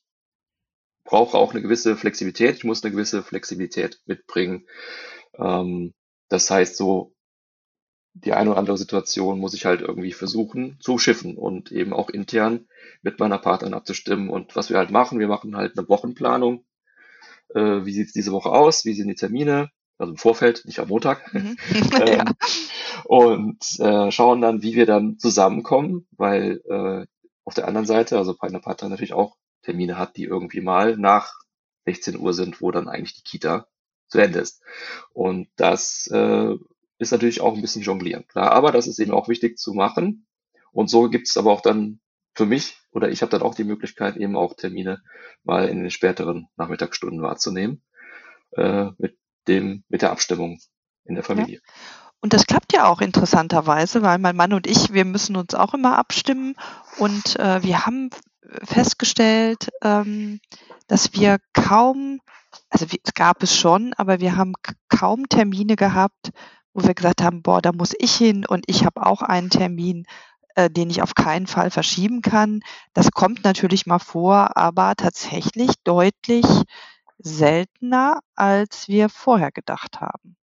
brauche 1.04 1.38
auch 1.38 1.52
eine 1.52 1.62
gewisse 1.62 1.96
Flexibilität, 1.96 2.56
ich 2.56 2.64
muss 2.64 2.84
eine 2.84 2.92
gewisse 2.92 3.22
Flexibilität 3.22 4.00
mitbringen. 4.04 4.68
Ähm, 5.38 5.94
das 6.28 6.50
heißt, 6.50 6.76
so 6.76 7.14
die 8.14 8.32
eine 8.32 8.50
oder 8.50 8.58
andere 8.58 8.78
Situation 8.78 9.38
muss 9.38 9.54
ich 9.54 9.64
halt 9.64 9.80
irgendwie 9.80 10.12
versuchen 10.12 10.76
zu 10.80 10.98
schiffen 10.98 11.36
und 11.36 11.70
eben 11.70 11.92
auch 11.92 12.10
intern 12.10 12.66
mit 13.02 13.20
meiner 13.20 13.38
Partnerin 13.38 13.74
abzustimmen. 13.74 14.28
Und 14.28 14.56
was 14.56 14.70
wir 14.70 14.78
halt 14.78 14.90
machen, 14.90 15.18
wir 15.20 15.28
machen 15.28 15.56
halt 15.56 15.78
eine 15.78 15.88
Wochenplanung. 15.88 16.64
Äh, 17.54 17.84
wie 17.84 17.92
sieht's 17.92 18.12
diese 18.12 18.32
Woche 18.32 18.50
aus? 18.50 18.84
Wie 18.84 18.94
sind 18.94 19.08
die 19.08 19.14
Termine? 19.14 19.70
Also 19.98 20.12
im 20.12 20.18
Vorfeld, 20.18 20.64
nicht 20.64 20.78
am 20.80 20.88
Montag. 20.88 21.32
Mhm. 21.32 21.56
ähm, 22.00 22.06
ja. 22.06 22.24
Und 23.04 23.64
äh, 23.78 24.10
schauen 24.10 24.40
dann, 24.40 24.62
wie 24.62 24.74
wir 24.74 24.86
dann 24.86 25.18
zusammenkommen, 25.18 26.06
weil 26.16 26.60
äh, 26.68 27.06
auf 27.44 27.54
der 27.54 27.68
anderen 27.68 27.86
Seite, 27.86 28.18
also 28.18 28.34
meine 28.40 28.60
Partnerin 28.60 28.90
natürlich 28.90 29.14
auch 29.14 29.36
Termine 29.62 29.98
hat, 29.98 30.16
die 30.16 30.24
irgendwie 30.24 30.60
mal 30.60 30.96
nach 30.96 31.34
16 31.86 32.18
Uhr 32.18 32.34
sind, 32.34 32.60
wo 32.60 32.70
dann 32.70 32.88
eigentlich 32.88 33.14
die 33.14 33.22
Kita 33.22 33.66
zu 34.08 34.18
Ende 34.18 34.40
ist. 34.40 34.62
Und 35.12 35.48
das 35.56 36.08
äh, 36.12 36.54
ist 36.98 37.12
natürlich 37.12 37.40
auch 37.40 37.54
ein 37.54 37.62
bisschen 37.62 37.82
jonglieren, 37.82 38.26
klar. 38.26 38.52
Aber 38.52 38.72
das 38.72 38.86
ist 38.86 38.98
eben 38.98 39.12
auch 39.12 39.28
wichtig 39.28 39.58
zu 39.58 39.72
machen. 39.74 40.26
Und 40.72 40.90
so 40.90 41.08
gibt 41.08 41.28
es 41.28 41.36
aber 41.36 41.52
auch 41.52 41.60
dann 41.60 42.00
für 42.34 42.46
mich 42.46 42.78
oder 42.92 43.10
ich 43.10 43.22
habe 43.22 43.30
dann 43.30 43.42
auch 43.42 43.54
die 43.54 43.64
Möglichkeit, 43.64 44.16
eben 44.16 44.36
auch 44.36 44.54
Termine 44.54 45.02
mal 45.44 45.68
in 45.68 45.80
den 45.80 45.90
späteren 45.90 46.48
Nachmittagsstunden 46.56 47.22
wahrzunehmen, 47.22 47.82
äh, 48.52 48.86
mit 48.98 49.18
dem, 49.46 49.84
mit 49.88 50.02
der 50.02 50.10
Abstimmung 50.10 50.60
in 51.04 51.14
der 51.14 51.24
Familie. 51.24 51.56
Ja. 51.56 51.72
Und 52.20 52.32
das 52.32 52.46
klappt 52.46 52.72
ja 52.72 52.86
auch 52.86 53.00
interessanterweise, 53.00 54.02
weil 54.02 54.18
mein 54.18 54.36
Mann 54.36 54.52
und 54.52 54.66
ich, 54.66 54.92
wir 54.92 55.04
müssen 55.04 55.36
uns 55.36 55.54
auch 55.54 55.74
immer 55.74 55.96
abstimmen 55.96 56.56
und 56.98 57.36
äh, 57.36 57.62
wir 57.62 57.86
haben 57.86 58.10
festgestellt, 58.64 59.68
ähm, 59.82 60.40
dass 60.88 61.12
wir 61.12 61.38
kaum, 61.52 62.20
also 62.70 62.86
es 62.86 63.14
gab 63.14 63.42
es 63.42 63.56
schon, 63.56 63.94
aber 63.94 64.20
wir 64.20 64.36
haben 64.36 64.54
kaum 64.88 65.28
Termine 65.28 65.76
gehabt, 65.76 66.30
wo 66.74 66.86
wir 66.86 66.94
gesagt 66.94 67.22
haben, 67.22 67.42
boah, 67.42 67.62
da 67.62 67.72
muss 67.72 67.94
ich 67.98 68.14
hin 68.14 68.44
und 68.46 68.64
ich 68.66 68.84
habe 68.84 69.06
auch 69.06 69.22
einen 69.22 69.50
Termin, 69.50 70.06
äh, 70.54 70.70
den 70.70 70.90
ich 70.90 71.02
auf 71.02 71.14
keinen 71.14 71.46
Fall 71.46 71.70
verschieben 71.70 72.22
kann. 72.22 72.60
Das 72.92 73.10
kommt 73.10 73.44
natürlich 73.44 73.86
mal 73.86 73.98
vor, 73.98 74.56
aber 74.56 74.94
tatsächlich 74.96 75.72
deutlich 75.84 76.44
seltener, 77.18 78.20
als 78.34 78.88
wir 78.88 79.08
vorher 79.08 79.50
gedacht 79.50 80.00
haben. 80.00 80.36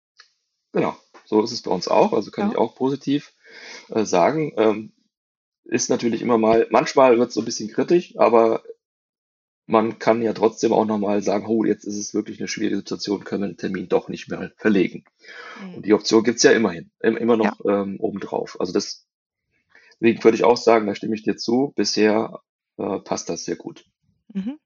Genau, 0.74 0.96
so 1.25 1.41
ist 1.41 1.51
es 1.51 1.62
bei 1.62 1.72
uns 1.72 1.88
auch. 1.88 2.12
Also 2.13 2.32
kann 2.32 2.48
ja. 2.48 2.51
ich 2.53 2.58
auch 2.58 2.75
positiv 2.75 3.34
äh, 3.89 4.03
sagen. 4.03 4.53
Ähm, 4.58 4.91
ist 5.63 5.89
natürlich 5.89 6.22
immer 6.22 6.38
mal, 6.38 6.67
manchmal 6.70 7.17
wird 7.17 7.29
es 7.29 7.36
so 7.36 7.41
ein 7.41 7.46
bisschen 7.46 7.72
kritisch, 7.72 8.17
aber 8.17 8.63
man 9.68 9.98
kann 10.00 10.22
ja 10.22 10.34
trotzdem 10.34 10.74
auch 10.74 10.86
nochmal 10.86 11.22
sagen, 11.22 11.48
oh, 11.48 11.64
jetzt 11.64 11.86
ist 11.86 11.98
es 11.98 12.14
wirklich 12.14 12.40
eine 12.40 12.48
schwierige 12.48 12.78
Situation, 12.78 13.24
können 13.24 13.44
wir 13.44 13.48
den 13.48 13.58
Termin 13.58 13.90
doch 13.90 14.10
nicht 14.10 14.30
mehr 14.30 14.52
verlegen. 14.58 15.06
Mhm. 15.62 15.76
Und 15.76 15.86
die 15.86 15.94
Option 15.94 16.24
gibt's 16.24 16.44
ja 16.44 16.52
immerhin, 16.52 16.92
immer 17.00 17.38
noch 17.38 17.60
ja. 17.66 17.82
ähm, 17.82 17.98
obendrauf. 18.00 18.58
Also 18.60 18.74
das, 18.74 19.08
deswegen 20.00 20.24
würde 20.24 20.36
ich 20.36 20.44
auch 20.44 20.58
sagen, 20.58 20.86
da 20.86 20.96
stimme 20.96 21.16
ich 21.16 21.24
dir 21.24 21.36
zu, 21.36 21.74
bisher 21.76 22.42
äh, 22.78 23.00
passt 23.00 23.30
das 23.30 23.46
sehr 23.46 23.56
gut. 23.56 23.86
Mhm. 24.34 24.60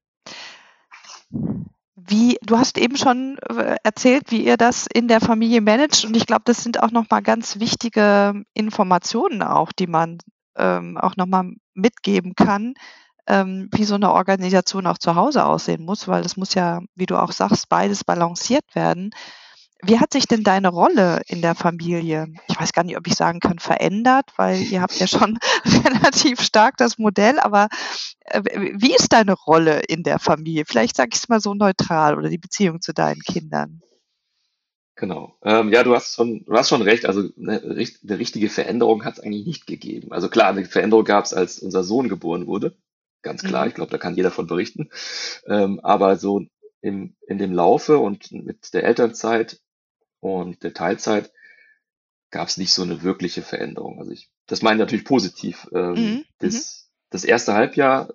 Wie, 1.94 2.38
du 2.42 2.58
hast 2.58 2.76
eben 2.76 2.96
schon 2.96 3.38
äh, 3.48 3.76
erzählt, 3.82 4.30
wie 4.30 4.44
ihr 4.44 4.56
das 4.56 4.86
in 4.92 5.06
der 5.06 5.20
Familie 5.20 5.60
managt 5.60 6.04
und 6.04 6.16
ich 6.16 6.26
glaube, 6.26 6.42
das 6.44 6.62
sind 6.62 6.82
auch 6.82 6.90
nochmal 6.90 7.22
ganz 7.22 7.60
wichtige 7.60 8.42
Informationen 8.52 9.42
auch, 9.42 9.70
die 9.72 9.86
man 9.86 10.18
ähm, 10.56 10.98
auch 10.98 11.16
nochmal 11.16 11.52
mitgeben 11.74 12.34
kann, 12.34 12.74
ähm, 13.30 13.68
wie 13.72 13.84
so 13.84 13.94
eine 13.94 14.12
Organisation 14.12 14.86
auch 14.86 14.98
zu 14.98 15.14
Hause 15.14 15.44
aussehen 15.44 15.84
muss, 15.84 16.08
weil 16.08 16.22
das 16.22 16.36
muss 16.36 16.54
ja, 16.54 16.80
wie 16.96 17.06
du 17.06 17.16
auch 17.16 17.30
sagst, 17.30 17.68
beides 17.68 18.02
balanciert 18.02 18.64
werden. 18.74 19.10
Wie 19.82 19.98
hat 19.98 20.12
sich 20.12 20.26
denn 20.26 20.42
deine 20.42 20.68
Rolle 20.68 21.22
in 21.26 21.40
der 21.40 21.54
Familie, 21.54 22.26
ich 22.48 22.60
weiß 22.60 22.72
gar 22.72 22.84
nicht, 22.84 22.98
ob 22.98 23.06
ich 23.06 23.14
sagen 23.14 23.38
kann, 23.38 23.60
verändert, 23.60 24.26
weil 24.36 24.60
ihr 24.60 24.82
habt 24.82 24.98
ja 24.98 25.06
schon 25.06 25.38
relativ 25.64 26.42
stark 26.42 26.76
das 26.76 26.98
Modell, 26.98 27.38
aber 27.38 27.68
äh, 28.24 28.42
wie 28.74 28.94
ist 28.94 29.12
deine 29.12 29.32
Rolle 29.32 29.80
in 29.88 30.02
der 30.02 30.18
Familie? 30.18 30.64
Vielleicht 30.66 30.96
sage 30.96 31.10
ich 31.12 31.20
es 31.20 31.28
mal 31.28 31.40
so 31.40 31.54
neutral 31.54 32.18
oder 32.18 32.28
die 32.28 32.38
Beziehung 32.38 32.80
zu 32.80 32.92
deinen 32.92 33.20
Kindern. 33.20 33.80
Genau. 34.96 35.38
Ähm, 35.42 35.72
ja, 35.72 35.82
du 35.82 35.94
hast 35.94 36.16
schon, 36.16 36.44
du 36.44 36.52
hast 36.52 36.68
schon 36.68 36.82
recht. 36.82 37.06
Also 37.06 37.28
eine, 37.38 37.62
eine 37.62 38.18
richtige 38.18 38.50
Veränderung 38.50 39.04
hat 39.04 39.14
es 39.14 39.20
eigentlich 39.20 39.46
nicht 39.46 39.66
gegeben. 39.66 40.12
Also 40.12 40.28
klar, 40.28 40.48
eine 40.48 40.66
Veränderung 40.66 41.04
gab 41.04 41.24
es, 41.24 41.32
als 41.32 41.60
unser 41.60 41.84
Sohn 41.84 42.10
geboren 42.10 42.46
wurde. 42.46 42.76
Ganz 43.22 43.42
klar. 43.42 43.64
Mhm. 43.64 43.68
Ich 43.68 43.74
glaube, 43.74 43.90
da 43.90 43.98
kann 43.98 44.14
jeder 44.14 44.30
von 44.30 44.46
berichten. 44.46 44.90
Ähm, 45.46 45.80
aber 45.80 46.16
so 46.16 46.46
im, 46.80 47.14
in 47.26 47.38
dem 47.38 47.52
Laufe 47.52 47.98
und 47.98 48.32
mit 48.32 48.72
der 48.72 48.84
Elternzeit 48.84 49.60
und 50.20 50.62
der 50.62 50.74
Teilzeit 50.74 51.32
gab 52.30 52.48
es 52.48 52.56
nicht 52.56 52.72
so 52.72 52.82
eine 52.82 53.02
wirkliche 53.02 53.42
Veränderung. 53.42 53.98
Also 53.98 54.12
ich, 54.12 54.30
das 54.46 54.62
meine 54.62 54.76
ich 54.76 54.80
natürlich 54.80 55.04
positiv. 55.04 55.68
Ähm, 55.74 55.94
mhm. 55.94 56.24
das, 56.38 56.54
mhm. 56.54 56.92
das 57.10 57.24
erste 57.24 57.54
Halbjahr 57.54 58.14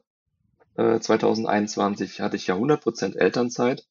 äh, 0.76 1.00
2021 1.00 2.22
hatte 2.22 2.36
ich 2.36 2.48
ja 2.48 2.56
100% 2.56 3.18
Elternzeit. 3.18 3.86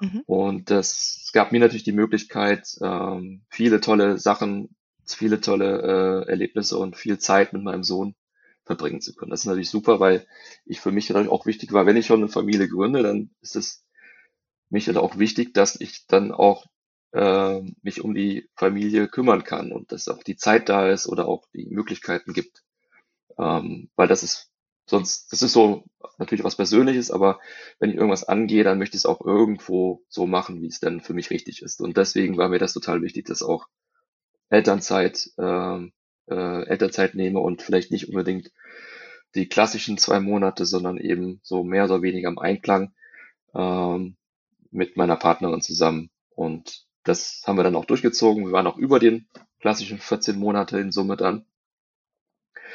Mhm. 0.00 0.22
Und 0.26 0.70
das 0.70 1.30
gab 1.32 1.52
mir 1.52 1.60
natürlich 1.60 1.84
die 1.84 1.92
Möglichkeit, 1.92 2.76
ähm, 2.82 3.42
viele 3.48 3.80
tolle 3.80 4.18
Sachen, 4.18 4.74
viele 5.06 5.40
tolle 5.40 6.24
äh, 6.26 6.30
Erlebnisse 6.30 6.78
und 6.78 6.96
viel 6.96 7.18
Zeit 7.18 7.52
mit 7.52 7.62
meinem 7.62 7.84
Sohn 7.84 8.14
verbringen 8.64 9.00
zu 9.00 9.14
können. 9.14 9.30
Das 9.30 9.40
ist 9.40 9.46
natürlich 9.46 9.70
super, 9.70 10.00
weil 10.00 10.26
ich 10.64 10.80
für 10.80 10.92
mich 10.92 11.08
natürlich 11.08 11.30
auch 11.30 11.46
wichtig 11.46 11.72
war, 11.72 11.86
wenn 11.86 11.96
ich 11.96 12.06
schon 12.06 12.20
eine 12.20 12.28
Familie 12.28 12.68
gründe, 12.68 13.02
dann 13.02 13.30
ist 13.40 13.56
es 13.56 13.84
mich 14.70 14.86
dann 14.86 14.96
auch 14.96 15.18
wichtig, 15.18 15.52
dass 15.54 15.80
ich 15.80 16.06
dann 16.06 16.32
auch 16.32 16.66
äh, 17.12 17.60
mich 17.82 18.02
um 18.02 18.14
die 18.14 18.48
Familie 18.56 19.08
kümmern 19.08 19.44
kann 19.44 19.72
und 19.72 19.92
dass 19.92 20.08
auch 20.08 20.22
die 20.22 20.36
Zeit 20.36 20.68
da 20.68 20.88
ist 20.88 21.06
oder 21.06 21.28
auch 21.28 21.44
die 21.52 21.66
Möglichkeiten 21.66 22.32
gibt. 22.32 22.62
Ähm, 23.38 23.90
weil 23.96 24.08
das 24.08 24.22
ist 24.22 24.50
sonst, 24.86 25.32
das 25.32 25.42
ist 25.42 25.52
so 25.52 25.84
natürlich 26.18 26.44
was 26.44 26.56
Persönliches, 26.56 27.10
aber 27.10 27.40
wenn 27.78 27.90
ich 27.90 27.96
irgendwas 27.96 28.24
angehe, 28.24 28.64
dann 28.64 28.78
möchte 28.78 28.96
ich 28.96 29.02
es 29.02 29.06
auch 29.06 29.20
irgendwo 29.20 30.02
so 30.08 30.26
machen, 30.26 30.60
wie 30.62 30.66
es 30.66 30.80
dann 30.80 31.00
für 31.00 31.14
mich 31.14 31.30
richtig 31.30 31.62
ist. 31.62 31.80
Und 31.80 31.96
deswegen 31.96 32.36
war 32.36 32.48
mir 32.48 32.58
das 32.58 32.72
total 32.72 33.02
wichtig, 33.02 33.26
dass 33.26 33.42
auch 33.42 33.66
Elternzeit, 34.48 35.30
äh, 35.38 35.80
äh, 36.28 36.66
Elternzeit 36.66 37.14
nehme 37.14 37.40
und 37.40 37.62
vielleicht 37.62 37.90
nicht 37.90 38.08
unbedingt 38.08 38.50
die 39.34 39.48
klassischen 39.48 39.98
zwei 39.98 40.20
Monate, 40.20 40.66
sondern 40.66 40.98
eben 40.98 41.40
so 41.42 41.64
mehr 41.64 41.84
oder 41.84 42.02
weniger 42.02 42.28
im 42.28 42.38
Einklang 42.38 42.92
ähm, 43.54 44.16
mit 44.70 44.96
meiner 44.96 45.16
Partnerin 45.16 45.62
zusammen. 45.62 46.10
Und 46.30 46.86
das 47.04 47.42
haben 47.46 47.56
wir 47.56 47.64
dann 47.64 47.76
auch 47.76 47.84
durchgezogen. 47.84 48.46
Wir 48.46 48.52
waren 48.52 48.66
auch 48.66 48.78
über 48.78 48.98
den 48.98 49.28
klassischen 49.60 49.98
14 49.98 50.38
Monate 50.38 50.78
in 50.78 50.92
Summe 50.92 51.16
dann. 51.16 51.46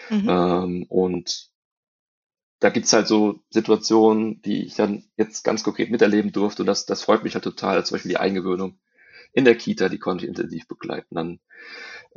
Mhm. 0.09 0.29
Ähm, 0.29 0.85
und 0.89 1.49
da 2.59 2.69
gibt's 2.69 2.93
halt 2.93 3.07
so 3.07 3.43
Situationen, 3.49 4.41
die 4.41 4.65
ich 4.65 4.75
dann 4.75 5.03
jetzt 5.15 5.43
ganz 5.43 5.63
konkret 5.63 5.91
miterleben 5.91 6.31
durfte. 6.31 6.63
Und 6.63 6.67
das, 6.67 6.85
das 6.85 7.03
freut 7.03 7.23
mich 7.23 7.35
halt 7.35 7.43
total. 7.43 7.85
Zum 7.85 7.95
Beispiel 7.95 8.09
die 8.09 8.17
Eingewöhnung 8.17 8.79
in 9.33 9.45
der 9.45 9.55
Kita, 9.55 9.89
die 9.89 9.99
konnte 9.99 10.25
ich 10.25 10.29
intensiv 10.29 10.67
begleiten. 10.67 11.15
Dann, 11.15 11.39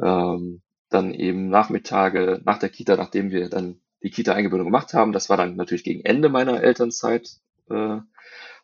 ähm, 0.03 0.63
dann 0.91 1.15
eben 1.15 1.49
Nachmittage 1.49 2.41
nach 2.45 2.59
der 2.59 2.69
Kita, 2.69 2.97
nachdem 2.97 3.31
wir 3.31 3.49
dann 3.49 3.81
die 4.03 4.11
Kita-Eingewöhnung 4.11 4.67
gemacht 4.67 4.93
haben. 4.95 5.13
Das 5.13 5.31
war 5.31 5.37
dann 5.37 5.57
natürlich 5.57 5.85
gegen 5.85 6.05
Ende 6.05 6.29
meiner 6.29 6.63
Elternzeit. 6.63 7.37
Äh, 7.69 7.99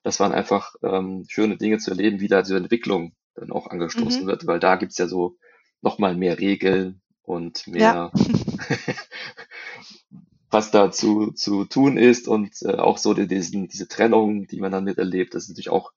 das 0.02 0.20
waren 0.20 0.32
einfach 0.32 0.74
ähm, 0.82 1.24
schöne 1.28 1.56
Dinge 1.56 1.78
zu 1.78 1.90
erleben, 1.90 2.20
wie 2.20 2.28
da 2.28 2.42
diese 2.42 2.56
Entwicklung 2.56 3.12
dann 3.34 3.52
auch 3.52 3.68
angestoßen 3.68 4.24
mhm. 4.24 4.26
wird, 4.26 4.46
weil 4.46 4.60
da 4.60 4.76
gibt's 4.76 4.98
ja 4.98 5.06
so 5.06 5.36
nochmal 5.82 6.16
mehr 6.16 6.38
Regeln 6.38 7.00
und 7.22 7.66
mehr, 7.66 7.80
ja. 7.80 8.12
was 10.50 10.70
da 10.70 10.90
zu, 10.90 11.32
zu 11.32 11.64
tun 11.64 11.98
ist 11.98 12.28
und 12.28 12.62
äh, 12.62 12.76
auch 12.76 12.98
so 12.98 13.14
die, 13.14 13.26
diesen, 13.26 13.68
diese 13.68 13.88
Trennung, 13.88 14.46
die 14.46 14.60
man 14.60 14.72
dann 14.72 14.84
miterlebt, 14.84 15.34
das 15.34 15.44
ist 15.44 15.48
natürlich 15.50 15.70
auch 15.70 15.92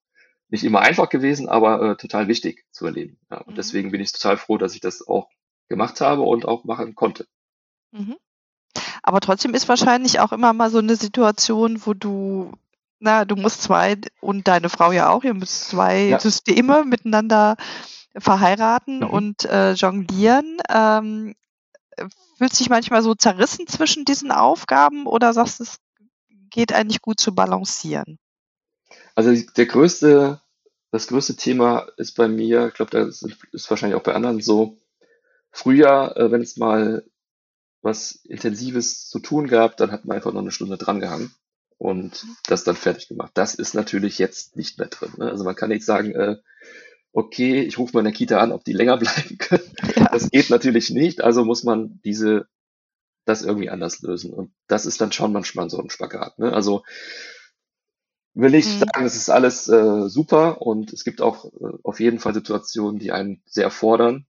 nicht 0.50 0.64
immer 0.64 0.82
einfach 0.82 1.10
gewesen, 1.10 1.48
aber 1.48 1.92
äh, 1.92 1.96
total 1.96 2.28
wichtig 2.28 2.66
zu 2.72 2.86
erleben. 2.86 3.20
Ja, 3.30 3.38
und 3.38 3.54
mhm. 3.54 3.56
deswegen 3.56 3.92
bin 3.92 4.02
ich 4.02 4.12
total 4.12 4.38
froh, 4.38 4.58
dass 4.58 4.74
ich 4.74 4.82
das 4.82 5.08
auch 5.08 5.30
gemacht 5.70 6.02
habe 6.02 6.24
und 6.24 6.46
auch 6.46 6.64
machen 6.66 6.96
konnte. 6.96 7.26
Mhm. 7.92 8.18
Aber 9.02 9.22
trotzdem 9.22 9.54
ist 9.54 9.70
wahrscheinlich 9.70 10.20
auch 10.20 10.32
immer 10.32 10.54
mal 10.54 10.70
so 10.70 10.80
eine 10.80 10.96
Situation, 10.96 11.86
wo 11.86 11.94
du, 11.94 12.52
na, 13.00 13.26
du 13.26 13.36
musst 13.36 13.64
zwei 13.64 13.98
und 14.20 14.48
deine 14.48 14.70
Frau 14.70 14.92
ja 14.92 15.10
auch, 15.10 15.24
ihr 15.24 15.34
müsst 15.34 15.70
zwei 15.70 16.10
ja. 16.10 16.20
Systeme 16.20 16.84
miteinander 16.86 17.56
verheiraten 18.18 19.00
mhm. 19.00 19.10
und 19.10 19.46
äh, 19.46 19.74
jonglieren. 19.74 20.58
Ähm, 20.70 21.36
fühlst 22.38 22.60
du 22.60 22.64
dich 22.64 22.70
manchmal 22.70 23.02
so 23.02 23.16
zerrissen 23.16 23.68
zwischen 23.68 24.06
diesen 24.06 24.32
Aufgaben 24.32 25.06
oder 25.06 25.34
sagst 25.34 25.60
du, 25.60 25.64
es 25.64 25.78
geht 26.50 26.74
eigentlich 26.74 27.02
gut 27.02 27.20
zu 27.20 27.34
balancieren? 27.34 28.18
Also 29.16 29.36
der 29.56 29.66
größte, 29.66 30.42
das 30.92 31.08
größte 31.08 31.36
Thema 31.36 31.88
ist 31.98 32.14
bei 32.16 32.28
mir, 32.28 32.68
ich 32.68 32.74
glaube, 32.74 32.92
das 32.92 33.24
ist 33.52 33.70
wahrscheinlich 33.70 34.00
auch 34.00 34.04
bei 34.04 34.14
anderen 34.14 34.42
so, 34.42 34.78
früher, 35.52 36.16
äh, 36.18 36.32
wenn 36.32 36.42
es 36.42 36.58
mal 36.58 37.04
was 37.82 38.16
Intensives 38.26 39.08
zu 39.08 39.20
tun 39.20 39.48
gab, 39.48 39.78
dann 39.78 39.92
hat 39.92 40.06
man 40.06 40.18
einfach 40.18 40.34
noch 40.34 40.42
eine 40.42 40.52
Stunde 40.52 40.78
drangehangen 40.78 41.34
und 41.78 42.24
mhm. 42.24 42.36
das 42.46 42.64
dann 42.64 42.76
fertig 42.76 43.08
gemacht. 43.08 43.32
Das 43.36 43.56
ist 43.56 43.74
natürlich 43.74 44.20
jetzt 44.20 44.58
nicht 44.58 44.78
mehr 44.78 44.88
drin. 44.88 45.14
Ne? 45.18 45.30
Also 45.30 45.44
man 45.44 45.56
kann 45.56 45.70
nicht 45.70 45.86
sagen, 45.86 46.12
äh, 46.14 46.38
okay, 47.14 47.62
ich 47.62 47.78
rufe 47.78 47.94
mal 47.94 48.02
in 48.02 48.06
der 48.06 48.14
Kita 48.14 48.40
an, 48.40 48.52
ob 48.52 48.64
die 48.64 48.74
länger 48.74 48.98
bleiben 49.00 49.38
können. 49.38 49.74
Ja. 49.96 50.10
Das 50.12 50.30
geht 50.30 50.50
natürlich 50.50 50.90
nicht, 50.90 51.22
also 51.22 51.46
muss 51.46 51.64
man 51.64 52.02
diese, 52.04 52.48
das 53.26 53.44
irgendwie 53.44 53.70
anders 53.70 54.02
lösen. 54.02 54.34
Und 54.34 54.52
das 54.68 54.86
ist 54.86 55.00
dann 55.02 55.12
schon 55.12 55.32
manchmal 55.32 55.70
so 55.70 55.80
ein 55.80 55.90
Spagat. 55.90 56.38
Ne? 56.38 56.52
Also 56.52 56.84
will 58.34 58.56
ich 58.56 58.68
mhm. 58.68 58.80
sagen, 58.80 59.06
es 59.06 59.16
ist 59.16 59.30
alles 59.30 59.68
äh, 59.70 60.10
super 60.10 60.62
und 60.62 60.92
es 60.94 61.04
gibt 61.04 61.22
auch 61.22 61.46
äh, 61.46 61.78
auf 61.84 62.00
jeden 62.00 62.20
Fall 62.20 62.34
Situationen, 62.34 63.00
die 63.00 63.12
einen 63.12 63.42
sehr 63.46 63.72
fordern. 63.72 64.28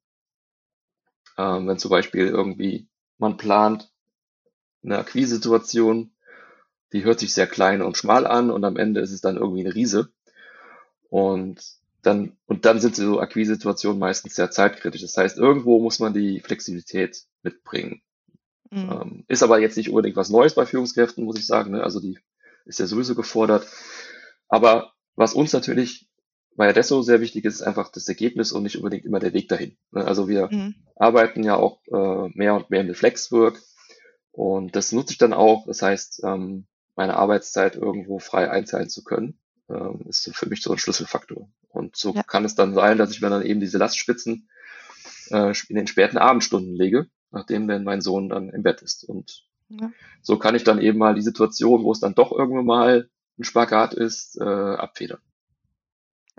Ähm, 1.40 1.66
wenn 1.66 1.78
zum 1.78 1.90
Beispiel 1.90 2.26
irgendwie 2.26 2.86
man 3.16 3.38
plant 3.38 3.90
eine 4.82 4.98
Akquise-Situation, 4.98 6.12
die 6.92 7.04
hört 7.04 7.20
sich 7.20 7.32
sehr 7.32 7.46
klein 7.46 7.80
und 7.80 7.96
schmal 7.96 8.26
an 8.26 8.50
und 8.50 8.64
am 8.64 8.76
Ende 8.76 9.00
ist 9.00 9.12
es 9.12 9.22
dann 9.22 9.36
irgendwie 9.36 9.60
eine 9.60 9.74
Riese. 9.74 10.12
Und 11.08 11.62
dann, 12.02 12.36
und 12.46 12.66
dann 12.66 12.80
sind 12.80 12.94
so 12.94 13.20
Akquise-Situationen 13.20 13.98
meistens 13.98 14.34
sehr 14.34 14.50
zeitkritisch. 14.50 15.00
Das 15.00 15.16
heißt, 15.16 15.38
irgendwo 15.38 15.80
muss 15.80 15.98
man 15.98 16.12
die 16.12 16.40
Flexibilität 16.40 17.24
mitbringen. 17.42 18.02
Mhm. 18.70 18.90
Ähm, 18.90 19.24
ist 19.28 19.42
aber 19.42 19.60
jetzt 19.60 19.76
nicht 19.76 19.88
unbedingt 19.88 20.16
was 20.16 20.28
Neues 20.28 20.54
bei 20.54 20.66
Führungskräften, 20.66 21.24
muss 21.24 21.38
ich 21.38 21.46
sagen. 21.46 21.72
Ne? 21.72 21.82
Also 21.82 22.00
die 22.00 22.18
ist 22.66 22.80
ja 22.80 22.86
sowieso 22.86 23.14
gefordert. 23.14 23.66
Aber 24.48 24.92
was 25.16 25.32
uns 25.32 25.52
natürlich 25.54 26.09
bei 26.56 26.68
Adesso 26.68 27.02
sehr 27.02 27.20
wichtig 27.20 27.44
ist, 27.44 27.56
ist 27.56 27.62
einfach 27.62 27.90
das 27.90 28.08
Ergebnis 28.08 28.52
und 28.52 28.62
nicht 28.62 28.76
unbedingt 28.76 29.04
immer 29.04 29.20
der 29.20 29.32
Weg 29.32 29.48
dahin. 29.48 29.76
Ne? 29.92 30.04
Also 30.04 30.28
wir 30.28 30.48
mhm. 30.50 30.74
arbeiten 30.96 31.42
ja 31.42 31.56
auch 31.56 31.80
äh, 31.86 32.28
mehr 32.34 32.54
und 32.54 32.70
mehr 32.70 32.84
mit 32.84 32.96
Flexwork 32.96 33.60
und 34.32 34.76
das 34.76 34.92
nutze 34.92 35.12
ich 35.12 35.18
dann 35.18 35.32
auch. 35.32 35.66
Das 35.66 35.82
heißt, 35.82 36.22
ähm, 36.24 36.66
meine 36.96 37.16
Arbeitszeit 37.16 37.76
irgendwo 37.76 38.18
frei 38.18 38.50
einteilen 38.50 38.88
zu 38.88 39.04
können, 39.04 39.38
ähm, 39.68 40.02
ist 40.08 40.30
für 40.34 40.48
mich 40.48 40.62
so 40.62 40.72
ein 40.72 40.78
Schlüsselfaktor. 40.78 41.48
Und 41.68 41.96
so 41.96 42.12
ja. 42.12 42.22
kann 42.22 42.44
es 42.44 42.54
dann 42.54 42.74
sein, 42.74 42.98
dass 42.98 43.10
ich 43.10 43.22
mir 43.22 43.30
dann 43.30 43.44
eben 43.44 43.60
diese 43.60 43.78
Lastspitzen 43.78 44.48
äh, 45.30 45.52
in 45.68 45.76
den 45.76 45.86
späten 45.86 46.18
Abendstunden 46.18 46.74
lege, 46.74 47.08
nachdem 47.30 47.68
dann 47.68 47.84
mein 47.84 48.00
Sohn 48.00 48.28
dann 48.28 48.50
im 48.50 48.62
Bett 48.62 48.82
ist. 48.82 49.04
Und 49.04 49.44
ja. 49.68 49.92
so 50.20 50.38
kann 50.38 50.54
ich 50.54 50.64
dann 50.64 50.80
eben 50.80 50.98
mal 50.98 51.14
die 51.14 51.22
Situation, 51.22 51.84
wo 51.84 51.92
es 51.92 52.00
dann 52.00 52.14
doch 52.14 52.32
irgendwann 52.32 52.66
mal 52.66 53.08
ein 53.38 53.44
Spagat 53.44 53.94
ist, 53.94 54.38
äh, 54.40 54.44
abfedern. 54.44 55.20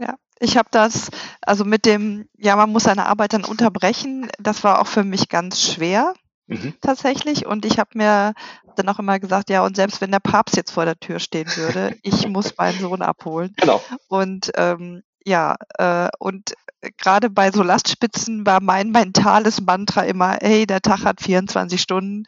Ja, 0.02 0.16
ich 0.40 0.58
habe 0.58 0.70
das, 0.72 1.12
also 1.42 1.64
mit 1.64 1.86
dem, 1.86 2.28
ja, 2.36 2.56
man 2.56 2.72
muss 2.72 2.84
seine 2.84 3.06
Arbeit 3.06 3.34
dann 3.34 3.46
unterbrechen, 3.46 4.30
das 4.40 4.64
war 4.64 4.82
auch 4.82 4.88
für 4.88 5.04
mich 5.04 5.30
ganz 5.30 5.62
schwer 5.62 6.16
mhm. 6.48 6.74
tatsächlich. 6.82 7.46
Und 7.46 7.66
ich 7.66 7.78
habe 7.78 7.92
mir 7.94 8.34
dann 8.76 8.90
auch 8.90 8.98
immer 8.98 9.20
gesagt, 9.20 9.52
ja, 9.52 9.64
und 9.64 9.76
selbst 9.76 10.02
wenn 10.02 10.12
der 10.12 10.20
Papst 10.20 10.58
jetzt 10.58 10.72
vor 10.72 10.86
der 10.86 11.00
Tür 11.00 11.20
stehen 11.20 11.48
würde, 11.56 11.96
ich 12.02 12.28
muss 12.28 12.58
meinen 12.58 12.80
Sohn 12.80 13.04
abholen. 13.04 13.54
Genau. 13.58 13.80
Und 14.08 14.52
ähm, 14.56 15.04
ja, 15.26 15.56
äh, 15.78 16.10
und 16.20 16.54
gerade 16.98 17.30
bei 17.30 17.52
so 17.52 17.64
Lastspitzen 17.64 18.46
war 18.46 18.62
mein 18.62 18.90
mentales 18.90 19.62
Mantra 19.62 20.02
immer, 20.04 20.38
hey, 20.42 20.66
der 20.66 20.82
Tag 20.82 21.04
hat 21.06 21.22
24 21.22 21.80
Stunden 21.80 22.24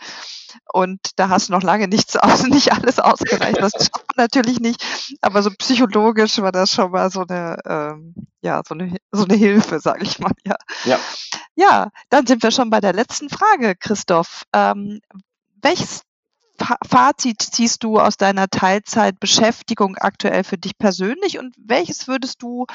und 0.72 1.00
da 1.16 1.30
hast 1.30 1.50
du 1.50 1.54
noch 1.54 1.64
lange 1.64 1.88
nichts 1.88 2.16
aus, 2.16 2.44
nicht 2.48 2.72
alles 2.72 3.00
ausgereicht. 3.00 3.60
Das 3.60 3.72
schafft 3.72 4.06
man 4.16 4.26
natürlich 4.26 4.60
nicht, 4.60 4.84
aber 5.22 5.42
so 5.42 5.50
psychologisch 5.58 6.40
war 6.40 6.52
das 6.52 6.72
schon 6.72 6.92
mal 6.92 7.10
so 7.10 7.26
eine, 7.28 7.58
ähm, 7.66 8.14
ja, 8.42 8.62
so 8.68 8.76
eine, 8.76 8.98
so 9.12 9.24
eine 9.26 9.36
Hilfe, 9.36 9.80
sage 9.80 10.04
ich 10.04 10.20
mal. 10.20 10.32
Ja. 10.46 10.56
ja. 10.86 11.00
Ja, 11.56 11.90
dann 12.10 12.26
sind 12.26 12.42
wir 12.42 12.50
schon 12.50 12.72
bei 12.72 12.80
der 12.80 12.94
letzten 12.94 13.30
Frage, 13.30 13.76
Christoph. 13.76 14.44
Ähm, 14.54 15.02
welches 15.62 16.02
Fazit 16.60 17.42
ziehst 17.42 17.84
du 17.84 18.00
aus 18.00 18.18
deiner 18.18 18.48
Teilzeitbeschäftigung 18.48 19.98
aktuell 19.98 20.44
für 20.44 20.58
dich 20.58 20.78
persönlich 20.78 21.40
und 21.40 21.56
welches 21.58 22.08
würdest 22.08 22.42
du 22.42 22.68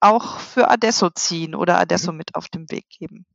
auch 0.00 0.38
für 0.38 0.68
Adesso 0.68 1.10
ziehen 1.10 1.54
oder 1.54 1.78
Adesso 1.78 2.12
mhm. 2.12 2.18
mit 2.18 2.34
auf 2.34 2.48
den 2.48 2.70
Weg 2.70 2.86
geben? 2.88 3.26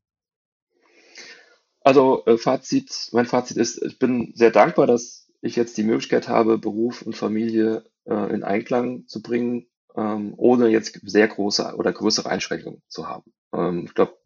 Also 1.84 2.24
äh, 2.26 2.38
Fazit, 2.38 3.10
mein 3.12 3.26
Fazit 3.26 3.58
ist, 3.58 3.82
ich 3.82 3.98
bin 3.98 4.34
sehr 4.36 4.52
dankbar, 4.52 4.86
dass 4.86 5.28
ich 5.42 5.56
jetzt 5.56 5.78
die 5.78 5.84
Möglichkeit 5.84 6.28
habe, 6.28 6.60
Beruf 6.60 7.02
und 7.02 7.16
Familie 7.16 7.86
äh, 8.06 8.34
in 8.34 8.44
Einklang 8.44 9.08
zu 9.08 9.22
bringen, 9.24 9.68
ähm, 9.96 10.34
ohne 10.38 10.68
jetzt 10.68 11.00
sehr 11.04 11.28
große 11.28 11.76
oder 11.76 11.92
größere 11.92 12.30
Einschränkungen 12.30 12.84
zu 12.88 13.08
haben. 13.08 13.34
Ähm, 13.52 13.86
ich 13.86 13.96
glaube, 13.96 14.18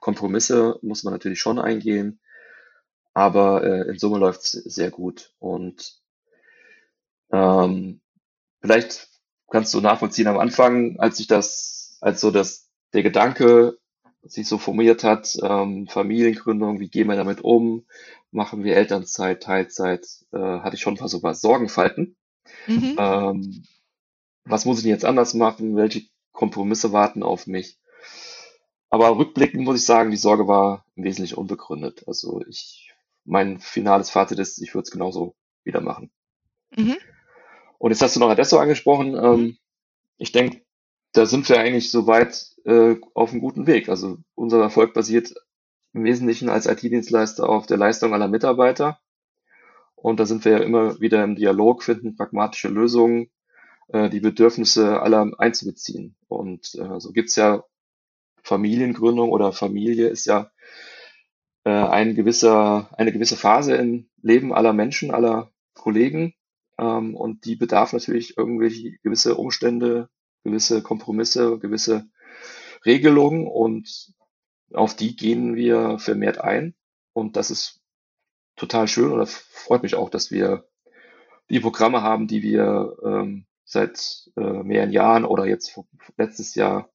Kompromisse 0.00 0.78
muss 0.82 1.04
man 1.04 1.12
natürlich 1.12 1.40
schon 1.40 1.60
eingehen, 1.60 2.18
aber 3.16 3.64
äh, 3.64 3.88
in 3.88 3.98
Summe 3.98 4.18
läuft 4.18 4.42
es 4.42 4.52
sehr 4.52 4.90
gut. 4.90 5.32
Und 5.38 6.02
ähm, 7.32 8.02
vielleicht 8.60 9.08
kannst 9.50 9.72
du 9.72 9.80
nachvollziehen 9.80 10.26
am 10.26 10.38
Anfang, 10.38 10.98
als 10.98 11.18
ich 11.18 11.26
das, 11.26 11.96
als 12.02 12.20
so 12.20 12.30
das, 12.30 12.68
der 12.92 13.02
Gedanke 13.02 13.78
sich 14.22 14.46
so 14.46 14.58
formiert 14.58 15.02
hat, 15.02 15.34
ähm, 15.42 15.86
Familiengründung, 15.88 16.78
wie 16.78 16.90
gehen 16.90 17.08
wir 17.08 17.16
damit 17.16 17.40
um, 17.40 17.86
machen 18.32 18.64
wir 18.64 18.76
Elternzeit, 18.76 19.42
Teilzeit, 19.42 20.06
äh, 20.34 20.38
hatte 20.38 20.76
ich 20.76 20.82
schon 20.82 20.92
ein 20.94 20.98
paar 20.98 21.08
so 21.08 21.22
was 21.22 21.40
Sorgenfalten. 21.40 22.16
Mhm. 22.66 22.96
Ähm, 22.98 23.64
was 24.44 24.66
muss 24.66 24.76
ich 24.76 24.82
denn 24.82 24.92
jetzt 24.92 25.06
anders 25.06 25.32
machen? 25.32 25.74
Welche 25.74 26.02
Kompromisse 26.32 26.92
warten 26.92 27.22
auf 27.22 27.46
mich? 27.46 27.78
Aber 28.90 29.16
rückblickend 29.16 29.62
muss 29.64 29.80
ich 29.80 29.86
sagen, 29.86 30.10
die 30.10 30.18
Sorge 30.18 30.46
war 30.46 30.84
im 30.96 31.04
Wesentlichen 31.04 31.36
unbegründet. 31.38 32.04
Also 32.06 32.42
ich, 32.46 32.85
mein 33.26 33.58
finales 33.58 34.10
Fazit 34.10 34.38
ist, 34.38 34.60
ich 34.62 34.74
würde 34.74 34.84
es 34.84 34.90
genauso 34.90 35.34
wieder 35.64 35.80
machen. 35.80 36.10
Mhm. 36.74 36.96
Und 37.78 37.90
jetzt 37.90 38.02
hast 38.02 38.16
du 38.16 38.20
noch 38.20 38.30
Adesso 38.30 38.58
angesprochen. 38.58 39.16
Ähm, 39.16 39.58
ich 40.16 40.32
denke, 40.32 40.62
da 41.12 41.26
sind 41.26 41.48
wir 41.48 41.58
eigentlich 41.58 41.90
soweit 41.90 42.46
äh, 42.64 42.96
auf 43.14 43.32
einem 43.32 43.40
guten 43.40 43.66
Weg. 43.66 43.88
Also 43.88 44.18
unser 44.34 44.60
Erfolg 44.60 44.94
basiert 44.94 45.34
im 45.92 46.04
Wesentlichen 46.04 46.48
als 46.48 46.66
IT-Dienstleister 46.66 47.48
auf 47.48 47.66
der 47.66 47.78
Leistung 47.78 48.12
aller 48.14 48.28
Mitarbeiter. 48.28 48.98
Und 49.94 50.20
da 50.20 50.26
sind 50.26 50.44
wir 50.44 50.52
ja 50.52 50.58
immer 50.58 51.00
wieder 51.00 51.24
im 51.24 51.36
Dialog, 51.36 51.82
finden 51.82 52.16
pragmatische 52.16 52.68
Lösungen, 52.68 53.30
äh, 53.88 54.10
die 54.10 54.20
Bedürfnisse 54.20 55.00
aller 55.00 55.32
einzubeziehen. 55.38 56.16
Und 56.28 56.74
äh, 56.74 57.00
so 57.00 57.12
gibt's 57.12 57.36
ja 57.36 57.64
Familiengründung 58.42 59.30
oder 59.30 59.52
Familie 59.52 60.08
ist 60.08 60.26
ja 60.26 60.50
äh, 61.66 61.70
ein 61.70 62.14
gewisser, 62.14 62.88
eine 62.96 63.12
gewisse 63.12 63.36
Phase 63.36 63.74
im 63.74 64.08
Leben 64.22 64.54
aller 64.54 64.72
Menschen, 64.72 65.10
aller 65.10 65.50
Kollegen. 65.74 66.32
Ähm, 66.78 67.16
und 67.16 67.44
die 67.44 67.56
bedarf 67.56 67.92
natürlich 67.92 68.38
irgendwie 68.38 69.00
gewisse 69.02 69.34
Umstände, 69.34 70.08
gewisse 70.44 70.80
Kompromisse, 70.82 71.58
gewisse 71.58 72.08
Regelungen 72.84 73.48
und 73.48 74.14
auf 74.72 74.94
die 74.94 75.16
gehen 75.16 75.56
wir 75.56 75.98
vermehrt 75.98 76.38
ein. 76.38 76.76
Und 77.12 77.36
das 77.36 77.50
ist 77.50 77.80
total 78.54 78.86
schön 78.86 79.18
das 79.18 79.34
freut 79.34 79.82
mich 79.82 79.96
auch, 79.96 80.08
dass 80.08 80.30
wir 80.30 80.68
die 81.50 81.60
Programme 81.60 82.00
haben, 82.00 82.28
die 82.28 82.42
wir 82.42 82.96
ähm, 83.04 83.46
seit 83.64 84.30
äh, 84.36 84.62
mehreren 84.62 84.92
Jahren 84.92 85.24
oder 85.24 85.46
jetzt 85.46 85.80
letztes 86.16 86.54
Jahr 86.54 86.90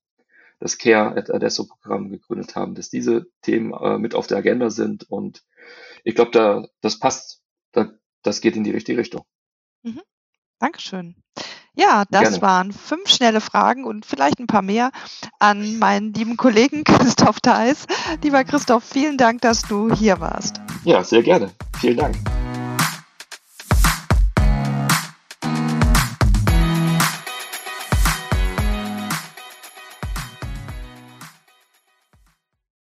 das 0.62 0.78
Care 0.78 1.18
at 1.18 1.30
Adesso 1.34 1.66
Programm 1.66 2.10
gegründet 2.10 2.56
haben, 2.56 2.76
dass 2.76 2.90
diese 2.90 3.26
Themen 3.42 3.74
äh, 3.74 3.98
mit 3.98 4.16
auf 4.16 4.28
der 4.28 4.38
Agenda 4.38 4.70
sind 4.70 5.04
und 5.10 5.44
ich 6.04 6.16
glaube, 6.16 6.32
da 6.32 6.66
das 6.80 7.00
passt, 7.00 7.42
da, 7.74 7.92
das 8.22 8.40
geht 8.42 8.56
in 8.56 8.64
die 8.64 8.72
richtige 8.72 9.00
Richtung. 9.00 9.26
Mhm. 9.84 10.02
Dankeschön. 10.60 11.16
Ja, 11.74 12.04
das 12.12 12.24
Gerne. 12.24 12.42
waren 12.42 12.72
fünf 12.74 13.10
schnelle 13.10 13.42
Fragen 13.42 13.86
und 13.86 14.06
vielleicht 14.06 14.40
ein 14.40 14.48
paar 14.48 14.62
mehr 14.62 14.92
an 15.40 15.80
meinen 15.80 16.14
lieben 16.14 16.38
Kollegen 16.38 16.84
Christoph 16.86 17.40
Theis. 17.40 17.88
Lieber 18.24 18.44
Christoph, 18.44 18.84
vielen 18.84 19.18
Dank, 19.18 19.42
dass 19.42 19.64
du 19.64 19.94
hier 19.94 20.20
warst. 20.20 20.62
Ja, 20.86 21.04
sehr 21.04 21.24
gerne. 21.24 21.52
Vielen 21.80 21.98
Dank. 21.98 22.16